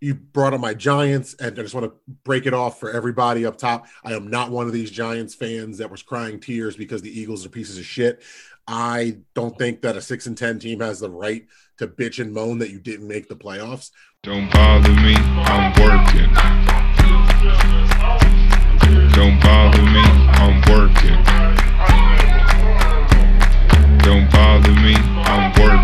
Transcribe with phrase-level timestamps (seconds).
[0.00, 1.92] you brought up my Giants, and I just want to
[2.24, 3.86] break it off for everybody up top.
[4.02, 7.44] I am not one of these Giants fans that was crying tears because the Eagles
[7.44, 8.22] are pieces of shit.
[8.66, 11.46] I don't think that a six and ten team has the right
[11.78, 13.90] to bitch and moan that you didn't make the playoffs.
[14.22, 16.32] Don't bother me, I'm working.
[19.12, 20.02] Don't bother me,
[20.40, 21.24] I'm working.
[23.98, 25.79] Don't bother me, I'm working.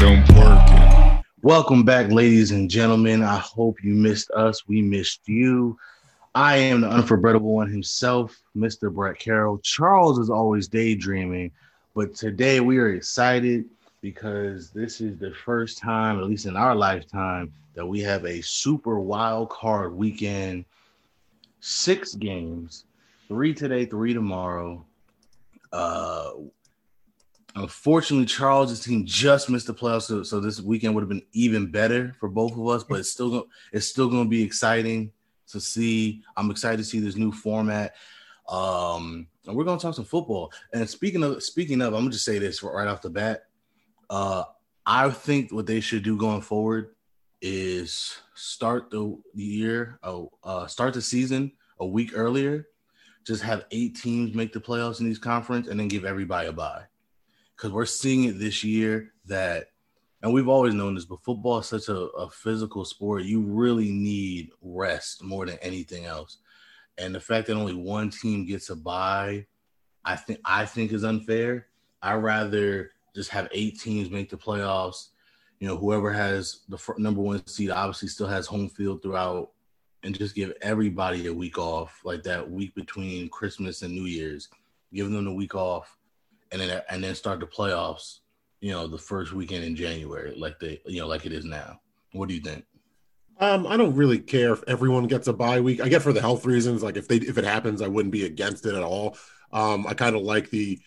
[0.00, 1.22] Don't working.
[1.42, 3.22] Welcome back, ladies and gentlemen.
[3.22, 4.66] I hope you missed us.
[4.66, 5.78] We missed you.
[6.34, 8.92] I am the unforgettable one himself, Mr.
[8.92, 9.58] Brett Carroll.
[9.58, 11.52] Charles is always daydreaming,
[11.94, 13.66] but today we are excited
[14.00, 18.42] because this is the first time, at least in our lifetime, that we have a
[18.42, 20.64] super wild card weekend.
[21.60, 22.86] Six games,
[23.28, 24.84] three today, three tomorrow.
[25.72, 26.30] Uh,
[27.56, 31.70] unfortunately, Charles' team just missed the playoffs, so, so this weekend would have been even
[31.70, 32.84] better for both of us.
[32.84, 35.10] But it's still gonna, it's still going to be exciting
[35.48, 36.22] to see.
[36.36, 37.94] I'm excited to see this new format.
[38.48, 40.52] Um, and we're gonna talk some football.
[40.72, 43.44] And speaking of speaking of, I'm gonna just say this right off the bat.
[44.08, 44.44] Uh,
[44.84, 46.94] I think what they should do going forward
[47.42, 52.68] is start the year, oh, uh, start the season a week earlier.
[53.26, 56.52] Just have eight teams make the playoffs in these conference, and then give everybody a
[56.52, 56.84] bye.
[57.56, 59.68] Because we're seeing it this year that
[60.22, 63.24] and we've always known this, but football is such a, a, physical sport.
[63.24, 66.38] You really need rest more than anything else.
[66.98, 69.46] And the fact that only one team gets a bye,
[70.04, 71.66] I think I think is unfair.
[72.02, 75.10] I rather just have eight teams make the playoffs.
[75.60, 79.50] You know, whoever has the number one seed obviously still has home field throughout,
[80.02, 84.48] and just give everybody a week off, like that week between Christmas and New Year's,
[84.92, 85.96] give them a week off,
[86.52, 88.20] and then and then start the playoffs
[88.60, 91.80] you know, the first weekend in January, like they you know, like it is now.
[92.12, 92.64] What do you think?
[93.38, 95.80] Um, I don't really care if everyone gets a bye week.
[95.80, 96.82] I get for the health reasons.
[96.82, 99.16] Like if they if it happens, I wouldn't be against it at all.
[99.52, 100.80] Um, I kind of like the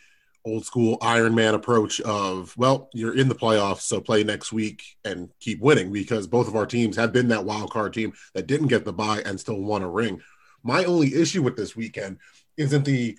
[0.45, 4.83] old school Iron Man approach of well, you're in the playoffs, so play next week
[5.05, 8.47] and keep winning because both of our teams have been that wild card team that
[8.47, 10.19] didn't get the bye and still won a ring.
[10.63, 12.17] My only issue with this weekend
[12.57, 13.17] isn't the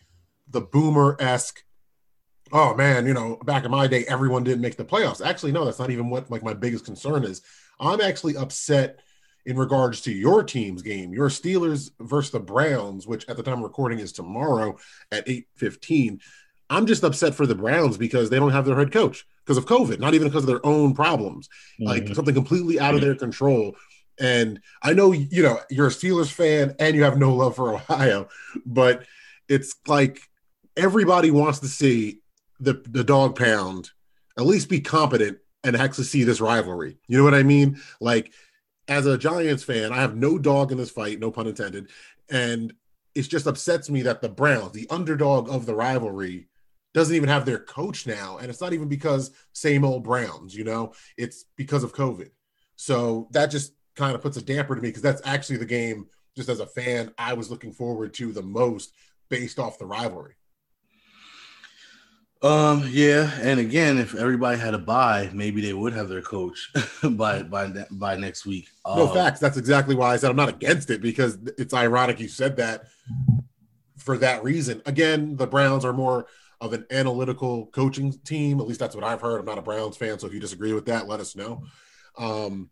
[0.48, 1.62] the boomer esque
[2.53, 5.25] oh man, you know, back in my day, everyone didn't make the playoffs.
[5.25, 7.43] Actually, no, that's not even what like my biggest concern is.
[7.78, 9.00] I'm actually upset
[9.47, 13.59] in regards to your team's game, your Steelers versus the Browns, which at the time
[13.59, 14.77] of recording is tomorrow
[15.11, 16.21] at 8:15.
[16.69, 19.67] I'm just upset for the Browns because they don't have their head coach because of
[19.67, 21.49] COVID, not even because of their own problems,
[21.81, 21.87] mm-hmm.
[21.87, 23.75] like something completely out of their control.
[24.21, 27.75] And I know you know you're a Steelers fan and you have no love for
[27.75, 28.28] Ohio,
[28.67, 29.05] but
[29.49, 30.21] it's like
[30.77, 32.19] everybody wants to see
[32.60, 33.91] the the dog pound,
[34.38, 36.98] at least be competent and actually see this rivalry.
[37.09, 37.81] You know what I mean?
[38.00, 38.32] Like
[38.88, 41.91] as a Giants fan, I have no dog in this fight, no pun intended,
[42.31, 42.72] and
[43.15, 46.49] it just upsets me that the Browns, the underdog of the rivalry,
[46.94, 50.54] doesn't even have their coach now, and it's not even because same old Browns.
[50.54, 52.31] You know, it's because of COVID.
[52.76, 56.06] So that just kind of puts a damper to me because that's actually the game.
[56.37, 58.93] Just as a fan, I was looking forward to the most
[59.28, 60.34] based off the rivalry.
[62.42, 66.72] Um, yeah, and again, if everybody had a bye, maybe they would have their coach
[67.10, 68.68] by by by next week.
[68.86, 69.40] No um, facts.
[69.40, 72.86] That's exactly why I said I'm not against it because it's ironic you said that
[73.98, 74.80] for that reason.
[74.86, 76.26] Again, the Browns are more
[76.62, 78.58] of an analytical coaching team.
[78.58, 79.40] At least that's what I've heard.
[79.40, 81.64] I'm not a Browns fan, so if you disagree with that, let us know.
[82.16, 82.70] Um,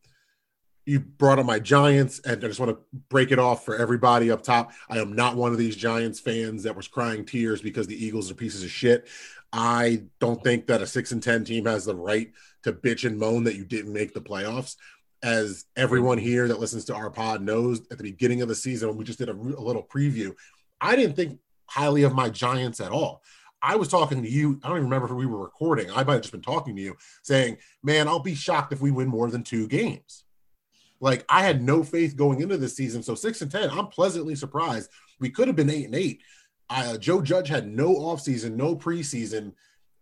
[0.88, 2.78] you brought up my Giants, and I just want to
[3.10, 4.72] break it off for everybody up top.
[4.88, 8.30] I am not one of these Giants fans that was crying tears because the Eagles
[8.30, 9.06] are pieces of shit.
[9.52, 12.32] I don't think that a six and ten team has the right
[12.64, 14.76] to bitch and moan that you didn't make the playoffs.
[15.22, 18.88] As everyone here that listens to our pod knows, at the beginning of the season,
[18.88, 20.34] when we just did a, a little preview,
[20.80, 23.22] I didn't think highly of my Giants at all.
[23.60, 24.60] I was talking to you.
[24.62, 25.90] I don't even remember if we were recording.
[25.90, 28.90] I might have just been talking to you saying, man, I'll be shocked if we
[28.90, 30.24] win more than two games.
[31.00, 33.02] Like I had no faith going into this season.
[33.02, 34.90] So six and 10, I'm pleasantly surprised.
[35.20, 36.22] We could have been eight and eight,
[36.70, 39.52] uh, Joe Judge had no offseason, no preseason,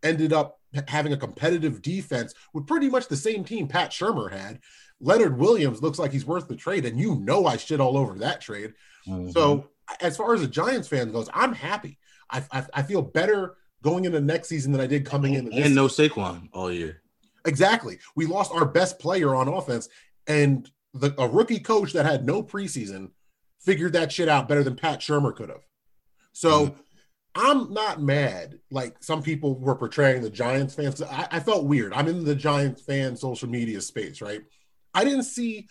[0.02, 4.60] ended up having a competitive defense with pretty much the same team Pat Shurmur had.
[5.00, 8.14] Leonard Williams looks like he's worth the trade, and you know I shit all over
[8.18, 8.72] that trade.
[9.06, 9.30] Mm-hmm.
[9.30, 9.68] So,
[10.00, 11.98] as far as a Giants fan goes, I'm happy.
[12.30, 15.52] I, I, I feel better going into next season than I did coming in.
[15.52, 17.02] And no Saquon all year.
[17.44, 17.98] Exactly.
[18.16, 19.88] We lost our best player on offense,
[20.26, 23.10] and the, a rookie coach that had no preseason
[23.60, 25.64] figured that shit out better than Pat Shurmur could have.
[26.36, 26.80] So mm-hmm.
[27.34, 31.00] I'm not mad like some people were portraying the Giants fans.
[31.00, 31.94] I, I felt weird.
[31.94, 34.42] I'm in the Giants fan social media space, right?
[34.92, 35.66] I didn't see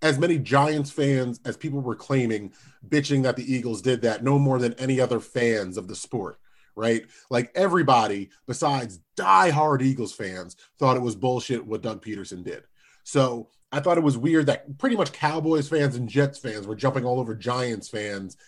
[0.00, 2.54] as many Giants fans as people were claiming,
[2.88, 6.38] bitching that the Eagles did that, no more than any other fans of the sport,
[6.74, 7.04] right?
[7.28, 12.62] Like everybody besides die-hard Eagles fans thought it was bullshit what Doug Pederson did.
[13.04, 16.76] So I thought it was weird that pretty much Cowboys fans and Jets fans were
[16.76, 18.38] jumping all over Giants fans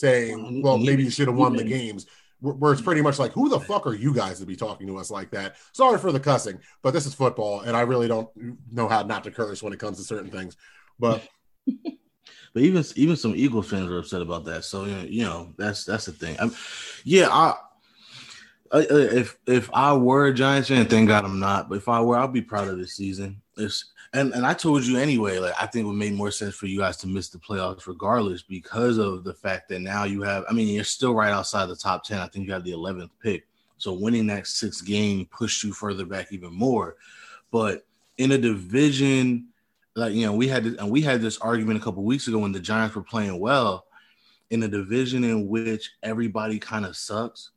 [0.00, 2.06] saying, well, maybe you should have won the games.
[2.40, 4.96] Where it's pretty much like, who the fuck are you guys to be talking to
[4.96, 5.56] us like that?
[5.72, 8.30] Sorry for the cussing, but this is football, and I really don't
[8.72, 10.56] know how not to curse when it comes to certain things.
[10.98, 11.22] But
[11.66, 14.64] but even even some Eagles fans are upset about that.
[14.64, 16.36] So you know that's that's the thing.
[16.40, 16.52] I'm,
[17.04, 17.56] yeah, I,
[18.72, 21.68] I, if if I were a Giants fan, thank God I'm not.
[21.68, 23.42] But if I were, I'd be proud of this season.
[23.58, 25.38] It's and and I told you anyway.
[25.38, 27.86] Like I think it would make more sense for you guys to miss the playoffs
[27.86, 30.44] regardless because of the fact that now you have.
[30.48, 32.18] I mean, you're still right outside the top ten.
[32.18, 33.46] I think you have the 11th pick.
[33.78, 36.96] So winning that sixth game pushed you further back even more.
[37.50, 37.86] But
[38.18, 39.48] in a division,
[39.94, 42.52] like you know, we had and we had this argument a couple weeks ago when
[42.52, 43.86] the Giants were playing well
[44.50, 47.50] in a division in which everybody kind of sucks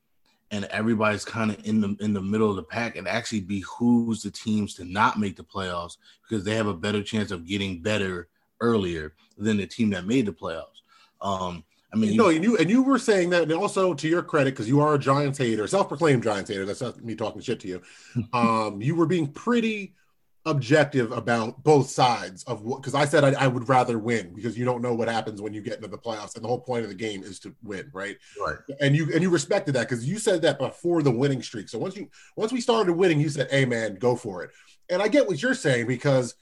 [0.54, 4.22] and everybody's kind of in the in the middle of the pack, it actually behooves
[4.22, 7.82] the teams to not make the playoffs because they have a better chance of getting
[7.82, 8.28] better
[8.62, 10.82] earlier than the team that made the playoffs.
[11.22, 14.22] Um, I mean, no, and you and you were saying that, and also to your
[14.22, 16.66] credit, because you are a Giants hater, self-proclaimed Giants hater.
[16.66, 17.82] That's not me talking shit to you.
[18.34, 19.96] um, you were being pretty
[20.46, 24.58] objective about both sides of what because I said I, I, would rather win because
[24.58, 26.84] you don't know what happens when you get into the playoffs and the whole point
[26.84, 28.18] of the game is to win, right?
[28.46, 28.58] Right.
[28.82, 31.70] And you and you respected that because you said that before the winning streak.
[31.70, 34.52] So once you once we started winning, you said, "Hey man, go for it."
[34.90, 36.36] And I get what you're saying because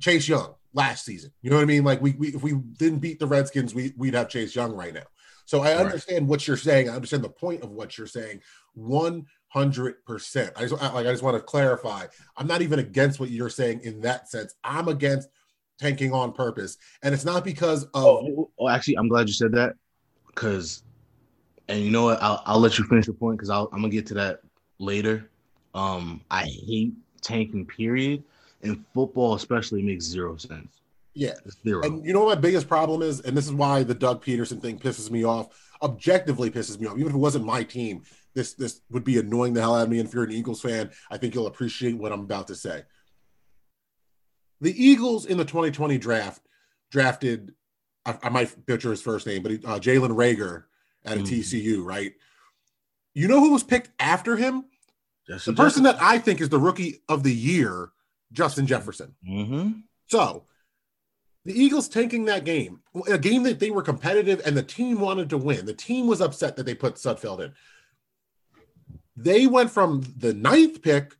[0.00, 1.84] Chase Young last season, you know what I mean?
[1.84, 4.92] Like we, we if we didn't beat the Redskins, we we'd have Chase Young right
[4.92, 5.06] now.
[5.44, 6.28] So I understand right.
[6.28, 6.90] what you're saying.
[6.90, 8.40] I understand the point of what you're saying.
[8.74, 10.52] One hundred percent.
[10.56, 12.06] I just like I just want to clarify.
[12.36, 14.54] I'm not even against what you're saying in that sense.
[14.62, 15.28] I'm against
[15.78, 17.90] tanking on purpose, and it's not because of.
[17.94, 19.74] Oh, oh actually, I'm glad you said that
[20.26, 20.82] because,
[21.68, 22.22] and you know what?
[22.22, 24.40] I'll, I'll let you finish your point because I'm gonna get to that
[24.78, 25.28] later.
[25.74, 26.92] Um, I hate
[27.22, 27.66] tanking.
[27.66, 28.22] Period.
[28.62, 30.78] And football, especially, makes zero sense.
[31.14, 31.34] Yeah,
[31.64, 31.82] zero.
[31.82, 34.60] And you know what my biggest problem is, and this is why the Doug Pederson
[34.60, 35.48] thing pisses me off.
[35.82, 36.96] Objectively, pisses me off.
[36.96, 38.02] Even if it wasn't my team,
[38.34, 39.98] this this would be annoying the hell out of me.
[39.98, 42.82] And if you're an Eagles fan, I think you'll appreciate what I'm about to say.
[44.60, 46.42] The Eagles in the 2020 draft
[46.90, 47.54] drafted,
[48.04, 50.64] I, I might butcher his first name, but uh, Jalen Reagor
[51.04, 51.26] at a mm.
[51.26, 52.12] TCU, right?
[53.14, 54.64] You know who was picked after him?
[55.28, 56.00] Justin the person Jefferson.
[56.00, 57.90] that I think is the rookie of the year,
[58.32, 59.14] Justin Jefferson.
[59.28, 59.70] Mm-hmm.
[60.06, 60.44] So
[61.44, 65.30] the Eagles tanking that game, a game that they were competitive and the team wanted
[65.30, 65.66] to win.
[65.66, 67.52] The team was upset that they put Sudfeld in.
[69.18, 71.14] They went from the ninth pick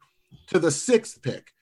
[0.48, 1.52] to the sixth pick.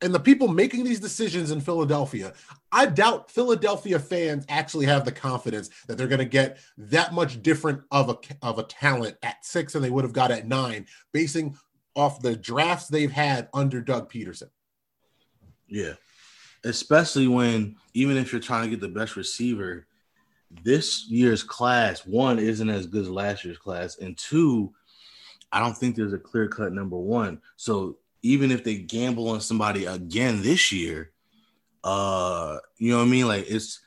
[0.00, 2.34] And the people making these decisions in Philadelphia,
[2.70, 7.42] I doubt Philadelphia fans actually have the confidence that they're going to get that much
[7.42, 10.86] different of a of a talent at six than they would have got at nine,
[11.12, 11.56] basing
[11.96, 14.50] off the drafts they've had under Doug Pederson.
[15.66, 15.94] Yeah,
[16.64, 19.86] especially when even if you're trying to get the best receiver,
[20.62, 24.72] this year's class one isn't as good as last year's class, and two,
[25.52, 27.40] I don't think there's a clear cut number one.
[27.56, 31.12] So even if they gamble on somebody again this year,
[31.84, 33.28] uh, you know what I mean?
[33.28, 33.80] Like it's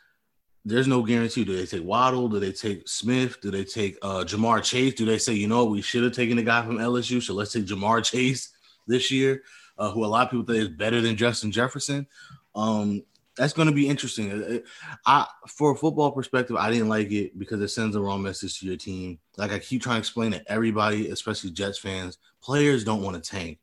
[0.64, 1.44] there's no guarantee.
[1.44, 2.30] Do they take Waddle?
[2.30, 3.42] Do they take Smith?
[3.42, 4.94] Do they take uh Ja'Marr Chase?
[4.94, 7.54] Do they say, you know, we should have taken the guy from LSU, so let's
[7.54, 8.54] take Ja'Marr Chase
[8.88, 9.44] this year,
[9.78, 12.08] uh, who a lot of people think is better than Justin Jefferson.
[12.56, 13.04] Um,
[13.42, 14.32] that's going to be interesting.
[14.32, 14.60] Uh, uh,
[15.04, 18.60] I, for a football perspective, I didn't like it because it sends a wrong message
[18.60, 19.18] to your team.
[19.36, 23.32] Like I keep trying to explain to everybody, especially Jets fans, players don't want to
[23.32, 23.58] tank.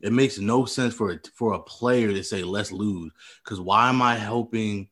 [0.00, 3.10] It makes no sense for a, for a player to say let's lose
[3.42, 4.88] because why am I helping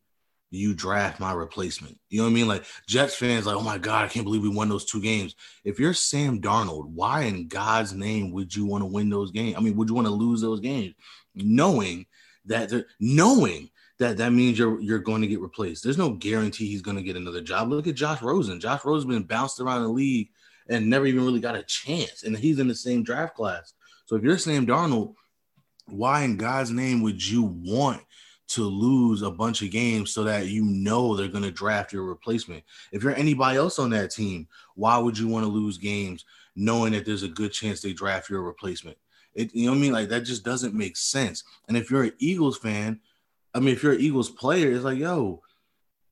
[0.50, 1.96] you draft my replacement?
[2.08, 2.48] You know what I mean?
[2.48, 5.36] Like Jets fans, like oh my god, I can't believe we won those two games.
[5.62, 9.54] If you're Sam Darnold, why in God's name would you want to win those games?
[9.56, 10.96] I mean, would you want to lose those games,
[11.36, 12.06] knowing
[12.46, 15.82] that knowing that that means you're you're going to get replaced.
[15.82, 17.70] There's no guarantee he's going to get another job.
[17.70, 18.60] Look at Josh Rosen.
[18.60, 20.30] Josh Rosen's been bounced around the league
[20.68, 23.72] and never even really got a chance, and he's in the same draft class.
[24.06, 25.14] So if you're Sam Darnold,
[25.86, 28.02] why in God's name would you want
[28.48, 32.04] to lose a bunch of games so that you know they're going to draft your
[32.04, 32.64] replacement?
[32.92, 36.24] If you're anybody else on that team, why would you want to lose games
[36.54, 38.98] knowing that there's a good chance they draft your replacement?
[39.34, 39.92] It, you know what I mean?
[39.92, 41.44] Like that just doesn't make sense.
[41.68, 43.00] And if you're an Eagles fan,
[43.56, 45.42] I mean, if you're an Eagles player, it's like, yo,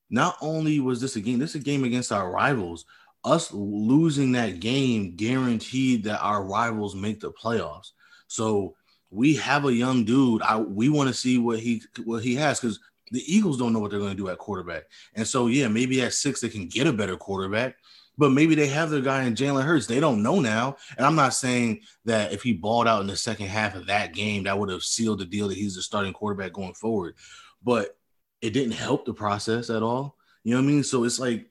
[0.09, 2.85] not only was this a game, this is a game against our rivals.
[3.23, 7.91] us losing that game guaranteed that our rivals make the playoffs.
[8.27, 8.75] So
[9.09, 10.41] we have a young dude.
[10.41, 12.79] I we want to see what he what he has because
[13.11, 14.83] the Eagles don't know what they're going to do at quarterback.
[15.15, 17.75] And so yeah, maybe at six they can get a better quarterback,
[18.17, 19.87] but maybe they have their guy in Jalen Hurts.
[19.87, 20.77] They don't know now.
[20.97, 24.13] And I'm not saying that if he balled out in the second half of that
[24.13, 27.15] game, that would have sealed the deal that he's the starting quarterback going forward.
[27.63, 27.97] But
[28.41, 30.15] it didn't help the process at all.
[30.43, 30.83] You know what I mean?
[30.83, 31.49] So it's like,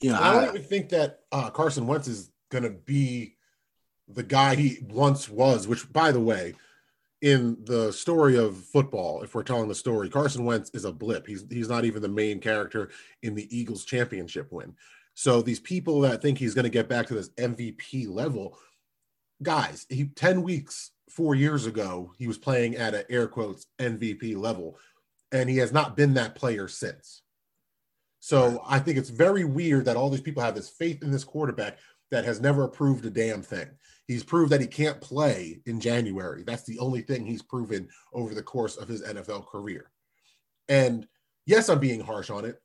[0.00, 3.36] you know, I don't I, even think that uh, Carson Wentz is going to be
[4.08, 5.68] the guy he once was.
[5.68, 6.54] Which, by the way,
[7.20, 11.26] in the story of football, if we're telling the story, Carson Wentz is a blip.
[11.26, 12.90] He's he's not even the main character
[13.22, 14.74] in the Eagles championship win.
[15.14, 18.58] So these people that think he's going to get back to this MVP level,
[19.42, 24.36] guys, he 10 weeks, 4 years ago, he was playing at an air quotes MVP
[24.36, 24.78] level
[25.30, 27.22] and he has not been that player since.
[28.20, 31.24] So I think it's very weird that all these people have this faith in this
[31.24, 31.78] quarterback
[32.10, 33.68] that has never proved a damn thing.
[34.06, 36.44] He's proved that he can't play in January.
[36.44, 39.90] That's the only thing he's proven over the course of his NFL career.
[40.68, 41.06] And
[41.46, 42.60] yes, I'm being harsh on it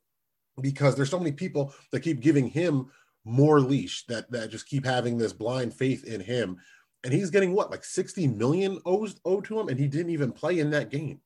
[0.61, 2.89] because there's so many people that keep giving him
[3.25, 6.57] more leash that that just keep having this blind faith in him.
[7.03, 10.31] And he's getting what, like 60 million owed, owed to him, and he didn't even
[10.31, 11.21] play in that game.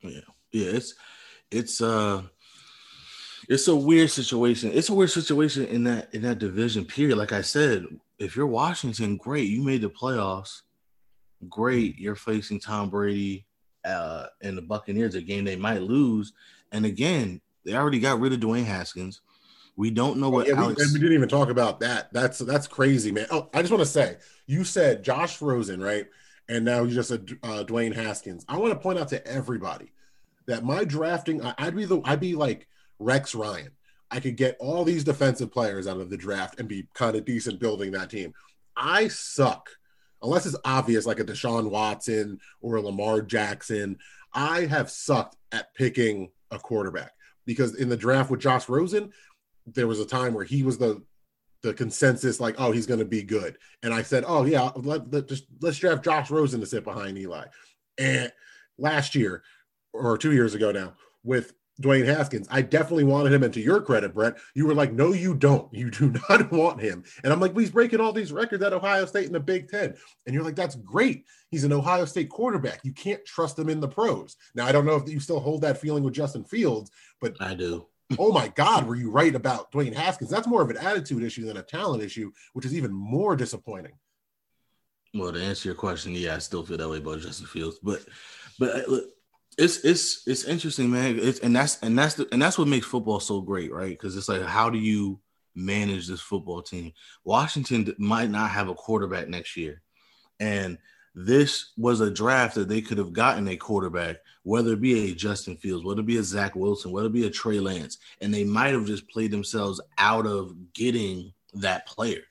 [0.00, 0.20] yeah,
[0.52, 0.94] yeah, it's
[1.50, 2.22] it's uh
[3.48, 4.70] it's a weird situation.
[4.72, 7.18] It's a weird situation in that in that division period.
[7.18, 7.86] Like I said,
[8.18, 10.62] if you're Washington, great, you made the playoffs.
[11.48, 13.46] Great, you're facing Tom Brady
[13.84, 16.32] uh and the Buccaneers, a game they might lose.
[16.72, 19.20] And again, they already got rid of Dwayne Haskins.
[19.76, 22.12] We don't know what Oh, Yeah, we, Alex and we didn't even talk about that.
[22.12, 23.26] That's that's crazy, man.
[23.30, 26.06] Oh, I just want to say, you said Josh Rosen, right?
[26.48, 28.44] And now you just said uh, Dwayne Haskins.
[28.48, 29.92] I want to point out to everybody
[30.46, 32.66] that my drafting, I- I'd be the, I'd be like
[32.98, 33.70] Rex Ryan.
[34.10, 37.24] I could get all these defensive players out of the draft and be kind of
[37.24, 38.34] decent building that team.
[38.76, 39.70] I suck,
[40.22, 43.96] unless it's obvious, like a Deshaun Watson or a Lamar Jackson.
[44.34, 47.12] I have sucked at picking a quarterback
[47.50, 49.12] because in the draft with Josh Rosen,
[49.66, 51.02] there was a time where he was the
[51.62, 53.58] the consensus like oh he's going to be good.
[53.82, 57.18] And i said oh yeah let, let just let's draft josh rosen to sit behind
[57.18, 57.44] eli.
[57.98, 58.32] And
[58.78, 59.42] last year
[59.92, 63.80] or two years ago now with dwayne haskins i definitely wanted him and to your
[63.80, 67.40] credit brett you were like no you don't you do not want him and i'm
[67.40, 69.94] like well, he's breaking all these records at ohio state in the big ten
[70.26, 73.80] and you're like that's great he's an ohio state quarterback you can't trust him in
[73.80, 76.90] the pros now i don't know if you still hold that feeling with justin fields
[77.20, 77.86] but I do.
[78.18, 80.30] oh my God, were you right about Dwayne Haskins?
[80.30, 83.92] That's more of an attitude issue than a talent issue, which is even more disappointing.
[85.14, 88.04] Well, to answer your question, yeah, I still feel that way about Justin Fields, but
[88.58, 89.04] but uh, look,
[89.58, 91.18] it's it's it's interesting, man.
[91.20, 93.90] It's and that's and that's the, and that's what makes football so great, right?
[93.90, 95.20] Because it's like, how do you
[95.54, 96.92] manage this football team?
[97.24, 99.82] Washington might not have a quarterback next year,
[100.38, 100.78] and
[101.14, 105.14] this was a draft that they could have gotten a quarterback, whether it be a
[105.14, 108.32] Justin Fields, whether it be a Zach Wilson, whether it be a Trey Lance, and
[108.32, 112.22] they might have just played themselves out of getting that player.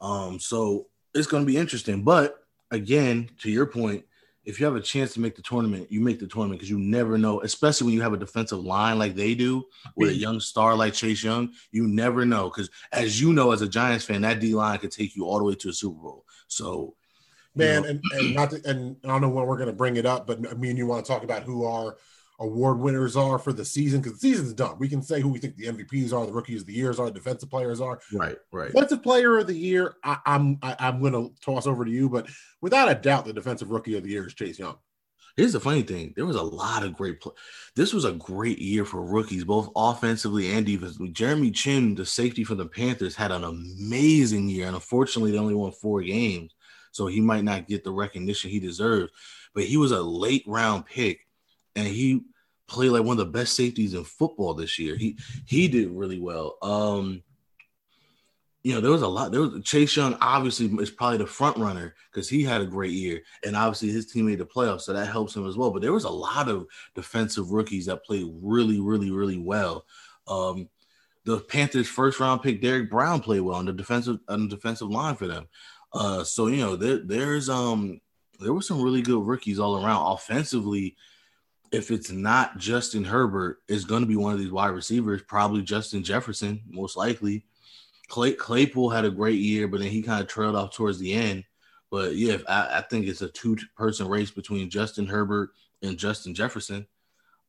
[0.00, 2.02] Um, so it's going to be interesting.
[2.02, 4.04] But again, to your point,
[4.46, 6.78] if you have a chance to make the tournament, you make the tournament because you
[6.78, 9.64] never know, especially when you have a defensive line like they do
[9.96, 10.20] with a mm-hmm.
[10.20, 11.52] young star like Chase Young.
[11.72, 14.92] You never know because, as you know, as a Giants fan, that D line could
[14.92, 16.24] take you all the way to a Super Bowl.
[16.46, 16.94] So,
[17.56, 19.96] Man, know, and, and not to, and I don't know when we're going to bring
[19.96, 21.96] it up, but me and you want to talk about who our
[22.38, 24.78] award winners are for the season because the season's done.
[24.78, 27.10] We can say who we think the MVPs are, the rookies of the years are,
[27.10, 28.00] defensive players are.
[28.12, 28.72] right, right.
[28.72, 32.08] Defensive player of the year, I, I'm I, I'm going to toss over to you,
[32.08, 32.28] but
[32.60, 34.76] without a doubt, the defensive rookie of the year is Chase Young.
[35.36, 37.20] Here's the funny thing: there was a lot of great.
[37.20, 37.34] Play-
[37.74, 41.10] this was a great year for rookies, both offensively and defensively.
[41.10, 45.54] Jeremy Chinn, the safety for the Panthers, had an amazing year, and unfortunately, they only
[45.54, 46.54] won four games,
[46.90, 49.12] so he might not get the recognition he deserves.
[49.54, 51.25] But he was a late round pick,
[51.76, 52.22] and he
[52.66, 54.96] played like one of the best safeties in football this year.
[54.96, 56.58] He he did really well.
[56.62, 57.22] Um,
[58.62, 59.30] you know, there was a lot.
[59.30, 62.90] There was Chase Young, obviously, is probably the front runner because he had a great
[62.90, 65.70] year, and obviously his team made the playoffs, so that helps him as well.
[65.70, 66.66] But there was a lot of
[66.96, 69.84] defensive rookies that played really, really, really well.
[70.26, 70.68] Um,
[71.24, 74.88] the Panthers' first round pick Derrick Brown played well on the defensive on the defensive
[74.88, 75.46] line for them.
[75.92, 78.00] Uh, so you know, there there's um
[78.40, 80.12] there were some really good rookies all around.
[80.12, 80.96] Offensively,
[81.72, 85.62] if it's not Justin Herbert, it's going to be one of these wide receivers, probably
[85.62, 87.44] Justin Jefferson, most likely.
[88.08, 91.12] Clay, Claypool had a great year, but then he kind of trailed off towards the
[91.12, 91.44] end.
[91.90, 95.50] But yeah, I, I think it's a two person race between Justin Herbert
[95.82, 96.86] and Justin Jefferson.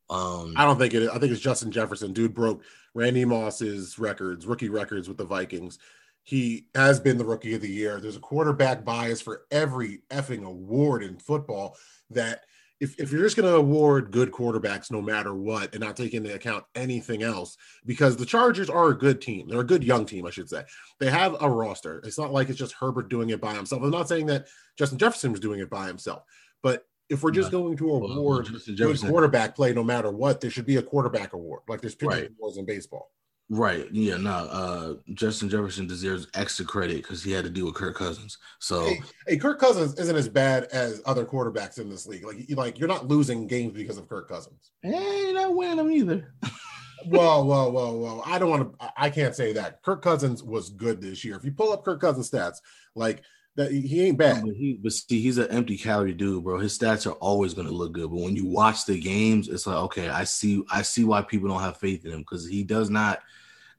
[0.10, 1.10] Um, I don't think it.
[1.10, 2.14] I think it's Justin Jefferson.
[2.14, 5.80] Dude broke Randy Moss's records, rookie records with the Vikings.
[6.24, 8.00] He has been the rookie of the year.
[8.00, 11.78] There's a quarterback bias for every effing award in football.
[12.10, 12.46] That
[12.80, 16.14] if, if you're just going to award good quarterbacks no matter what and not take
[16.14, 19.48] into account anything else, because the Chargers are a good team.
[19.48, 20.64] They're a good young team, I should say.
[21.00, 22.00] They have a roster.
[22.06, 23.82] It's not like it's just Herbert doing it by himself.
[23.82, 26.24] I'm not saying that Justin Jefferson was doing it by himself,
[26.62, 30.52] but if we're just going to award Justin good quarterback play no matter what, there
[30.52, 32.30] should be a quarterback award, like there's pitching Right.
[32.38, 33.12] awards in baseball.
[33.50, 33.86] Right?
[33.92, 34.32] Yeah, no.
[34.32, 38.38] Uh, Justin Jefferson deserves extra credit because he had to deal with Kirk Cousins.
[38.60, 42.26] So Hey, hey, Kirk Cousins isn't as bad as other quarterbacks in this league.
[42.26, 44.72] Like, you, like you're not losing games because of Kirk Cousins.
[44.84, 46.34] eh, you're not winning them either.
[47.06, 48.22] whoa, whoa, whoa, whoa!
[48.26, 48.94] I don't want to.
[48.98, 49.82] I can't say that.
[49.82, 51.36] Kirk Cousins was good this year.
[51.36, 52.58] If you pull up Kirk Cousins stats,
[52.96, 53.24] like
[53.58, 54.44] that, he ain't bad.
[54.46, 56.60] But he, but see, he's an empty calorie dude, bro.
[56.60, 59.78] His stats are always to look good, but when you watch the games, it's like,
[59.78, 62.90] okay, I see, I see why people don't have faith in him because he does
[62.90, 63.20] not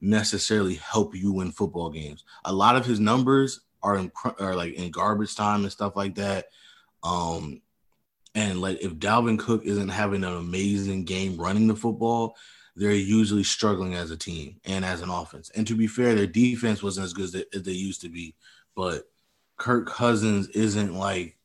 [0.01, 2.25] necessarily help you win football games.
[2.43, 6.15] A lot of his numbers are in, are like in garbage time and stuff like
[6.15, 6.49] that.
[7.01, 7.61] Um,
[8.35, 12.35] and like if Dalvin Cook isn't having an amazing game running the football,
[12.75, 15.51] they're usually struggling as a team and as an offense.
[15.55, 18.09] And to be fair, their defense wasn't as good as they, as they used to
[18.09, 18.35] be,
[18.75, 19.05] but
[19.59, 21.37] Kirk Cousins isn't like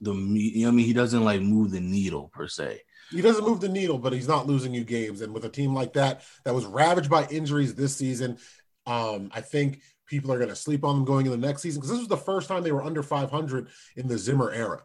[0.00, 2.80] the you know I mean he doesn't like move the needle per se.
[3.10, 5.20] He doesn't move the needle, but he's not losing you games.
[5.20, 8.38] And with a team like that, that was ravaged by injuries this season,
[8.86, 11.80] um, I think people are going to sleep on them going into the next season
[11.80, 14.82] because this was the first time they were under 500 in the Zimmer era.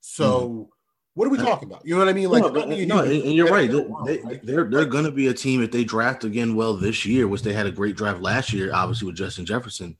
[0.00, 0.70] So,
[1.14, 1.84] what are we talking about?
[1.84, 2.30] You know what I mean?
[2.30, 3.70] Like, no, no, and, and you're right.
[4.06, 7.28] They, they, they're they're gonna be a team if they draft again well this year,
[7.28, 9.96] which they had a great draft last year, obviously with Justin Jefferson.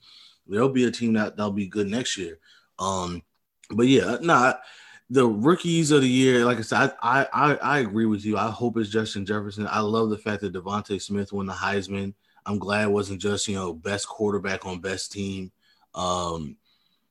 [0.50, 2.38] They'll be a team that that'll be good next year.
[2.78, 3.22] Um,
[3.70, 4.54] but yeah, nah,
[5.08, 8.36] the rookies of the year, like I said, I, I I agree with you.
[8.36, 9.66] I hope it's Justin Jefferson.
[9.68, 12.14] I love the fact that DeVonta Smith won the Heisman.
[12.46, 15.52] I'm glad it wasn't just you know best quarterback on best team.
[15.94, 16.56] Um,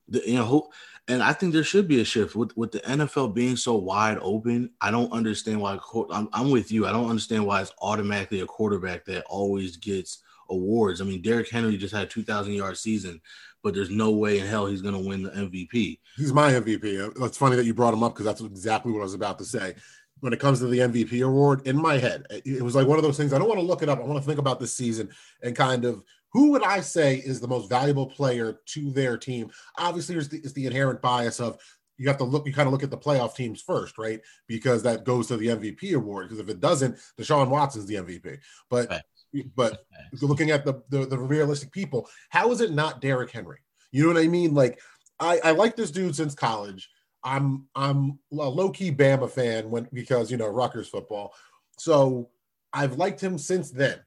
[0.07, 0.69] the, you know,
[1.09, 4.19] and I think there should be a shift with with the NFL being so wide
[4.21, 4.69] open.
[4.79, 5.79] I don't understand why.
[6.11, 6.85] I'm, I'm with you.
[6.85, 11.01] I don't understand why it's automatically a quarterback that always gets awards.
[11.01, 13.19] I mean, Derrick Henry just had a 2,000 yard season,
[13.63, 15.99] but there's no way in hell he's going to win the MVP.
[16.15, 17.23] He's my MVP.
[17.23, 19.45] It's funny that you brought him up because that's exactly what I was about to
[19.45, 19.75] say.
[20.21, 23.03] When it comes to the MVP award, in my head, it was like one of
[23.03, 23.31] those things.
[23.31, 23.99] I don't want to look it up.
[23.99, 25.09] I want to think about this season
[25.41, 29.49] and kind of who would I say is the most valuable player to their team.
[29.77, 31.57] Obviously, there's the, it's the inherent bias of
[31.97, 32.45] you have to look.
[32.47, 34.21] You kind of look at the playoff teams first, right?
[34.47, 36.27] Because that goes to the MVP award.
[36.27, 38.37] Because if it doesn't, Deshaun Watson's the MVP.
[38.69, 39.45] But Right.
[39.55, 39.85] but
[40.21, 43.59] looking at the, the the realistic people, how is it not Derrick Henry?
[43.91, 44.53] You know what I mean?
[44.53, 44.79] Like
[45.19, 46.89] I, I like this dude since college.
[47.23, 51.33] I'm I'm a low key Bama fan when because you know Rutgers football.
[51.77, 52.29] So
[52.71, 53.99] I've liked him since then.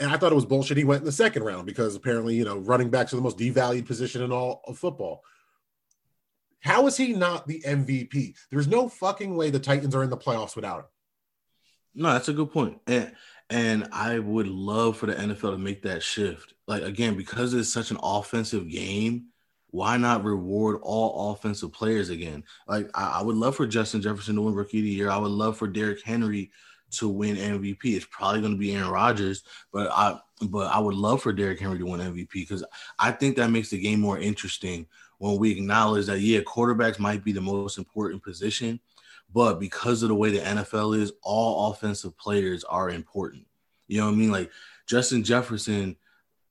[0.00, 0.76] And I thought it was bullshit.
[0.76, 3.38] He went in the second round because apparently, you know, running backs are the most
[3.38, 5.22] devalued position in all of football.
[6.60, 8.34] How is he not the MVP?
[8.50, 10.84] There's no fucking way the Titans are in the playoffs without him.
[11.94, 12.78] No, that's a good point.
[12.86, 13.12] And
[13.50, 16.54] and I would love for the NFL to make that shift.
[16.66, 19.28] Like again, because it's such an offensive game,
[19.70, 22.44] why not reward all offensive players again?
[22.66, 25.10] Like I, I would love for Justin Jefferson to win Rookie of the Year.
[25.10, 26.50] I would love for Derrick Henry
[26.90, 27.84] to win MVP.
[27.84, 31.60] It's probably going to be Aaron Rodgers, but I but I would love for Derrick
[31.60, 32.64] Henry to win MVP because
[32.98, 34.86] I think that makes the game more interesting
[35.18, 38.80] when we acknowledge that yeah, quarterbacks might be the most important position,
[39.32, 43.46] but because of the way the NFL is, all offensive players are important.
[43.88, 44.30] You know what I mean?
[44.30, 44.50] Like
[44.86, 45.96] Justin Jefferson,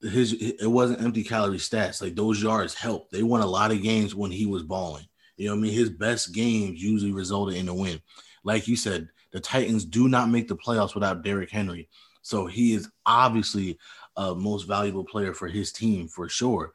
[0.02, 2.02] his it wasn't empty calorie stats.
[2.02, 3.12] Like those yards helped.
[3.12, 5.08] They won a lot of games when he was balling.
[5.38, 5.74] You know what I mean?
[5.74, 8.02] His best games usually resulted in a win.
[8.44, 11.90] Like you said, the Titans do not make the playoffs without Derrick Henry.
[12.22, 13.78] So he is obviously
[14.16, 16.74] a most valuable player for his team for sure.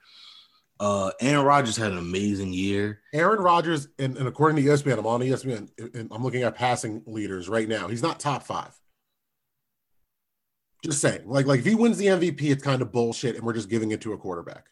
[0.80, 3.00] Uh, Aaron Rodgers had an amazing year.
[3.12, 7.02] Aaron Rodgers, and, and according to ESPN, I'm on ESPN, and I'm looking at passing
[7.06, 7.86] leaders right now.
[7.88, 8.72] He's not top five.
[10.84, 13.52] Just saying, like, like if he wins the MVP, it's kind of bullshit, and we're
[13.52, 14.64] just giving it to a quarterback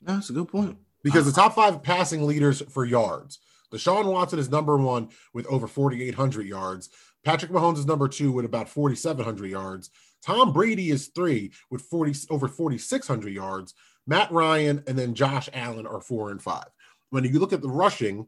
[0.00, 0.78] No, That's a good point.
[1.02, 3.40] because the top five passing leaders for yards,
[3.72, 6.88] Deshaun Watson is number one with over 4,800 yards.
[7.24, 9.90] Patrick Mahomes is number two with about 4,700 yards.
[10.24, 13.74] Tom Brady is three with 40 over 4,600 yards.
[14.06, 16.68] Matt Ryan and then Josh Allen are four and five.
[17.10, 18.26] When you look at the rushing,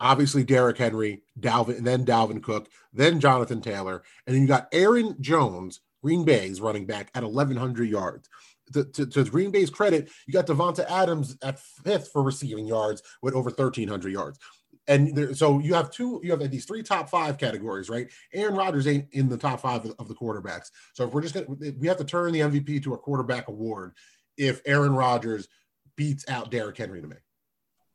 [0.00, 4.68] obviously Derrick Henry, Dalvin, and then Dalvin Cook, then Jonathan Taylor, and then you got
[4.72, 8.28] Aaron Jones, Green Bay's running back at 1,100 yards.
[8.72, 13.00] To, to, to Green Bay's credit, you got Davante Adams at fifth for receiving yards
[13.22, 14.40] with over 1,300 yards.
[14.88, 18.08] And there, so you have two, you have these three top five categories, right?
[18.32, 20.70] Aaron Rodgers ain't in the top five of, the quarterbacks.
[20.94, 21.46] So if we're just gonna,
[21.78, 23.92] we have to turn the MVP to a quarterback award
[24.36, 25.48] if Aaron Rodgers
[25.96, 27.16] beats out Derrick Henry to me.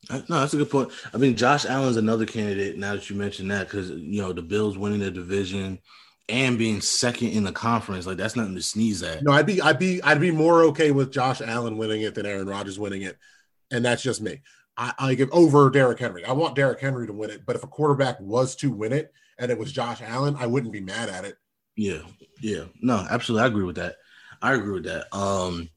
[0.09, 0.91] Uh, No, that's a good point.
[1.13, 4.41] I mean, Josh Allen's another candidate now that you mentioned that because you know the
[4.41, 5.79] Bills winning the division
[6.29, 9.23] and being second in the conference, like that's nothing to sneeze at.
[9.23, 12.25] No, I'd be, I'd be, I'd be more okay with Josh Allen winning it than
[12.25, 13.17] Aaron Rodgers winning it,
[13.71, 14.41] and that's just me.
[14.77, 16.25] I, I give over Derrick Henry.
[16.25, 19.13] I want Derrick Henry to win it, but if a quarterback was to win it
[19.37, 21.35] and it was Josh Allen, I wouldn't be mad at it.
[21.75, 22.01] Yeah,
[22.41, 23.95] yeah, no, absolutely, I agree with that.
[24.41, 25.13] I agree with that.
[25.15, 25.69] Um,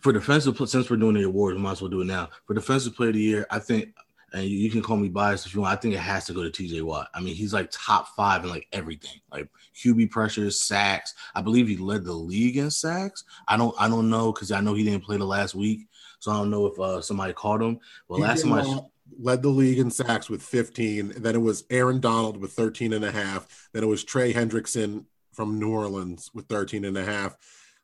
[0.00, 2.28] for defensive, since we're doing the awards, we might as well do it now.
[2.46, 3.94] For defensive player of the year, I think,
[4.36, 5.72] and you, can call me biased if you want.
[5.72, 6.82] I think it has to go to T.J.
[6.82, 7.08] Watt.
[7.14, 11.14] I mean, he's like top five in like everything, like QB pressures, sacks.
[11.34, 13.24] I believe he led the league in sacks.
[13.48, 16.30] I don't, I don't know because I know he didn't play the last week, so
[16.30, 17.80] I don't know if uh, somebody caught him.
[18.08, 18.80] But last time I,
[19.18, 21.14] led the league in sacks with 15.
[21.16, 23.68] Then it was Aaron Donald with 13 and a half.
[23.72, 27.36] Then it was Trey Hendrickson from New Orleans with 13 and a half.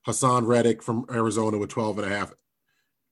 [0.07, 2.33] Haason Reddick from Arizona with 12 and a half.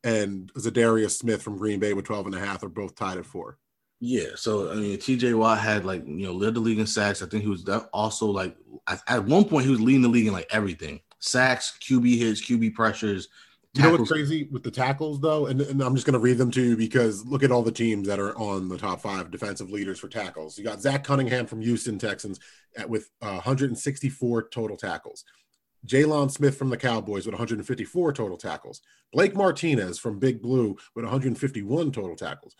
[0.02, 3.26] And Za'Darius Smith from Green Bay with 12 and a half are both tied at
[3.26, 3.58] four.
[4.02, 5.34] Yeah, so I mean, T.J.
[5.34, 7.22] Watt had like you know led the league in sacks.
[7.22, 8.56] I think he was also like
[9.06, 12.74] at, one point he was leading the league in like everything: sacks, QB hits, QB
[12.74, 13.28] pressures.
[13.74, 16.38] You know what's crazy with the tackles though, and, and I'm just going to read
[16.38, 19.30] them to you because look at all the teams that are on the top five
[19.30, 20.58] defensive leaders for tackles.
[20.58, 22.40] You got Zach Cunningham from Houston Texans
[22.76, 25.24] at, with uh, 164 total tackles.
[25.86, 28.80] Jaylon Smith from the Cowboys with 154 total tackles.
[29.12, 32.54] Blake Martinez from Big Blue with 151 total tackles.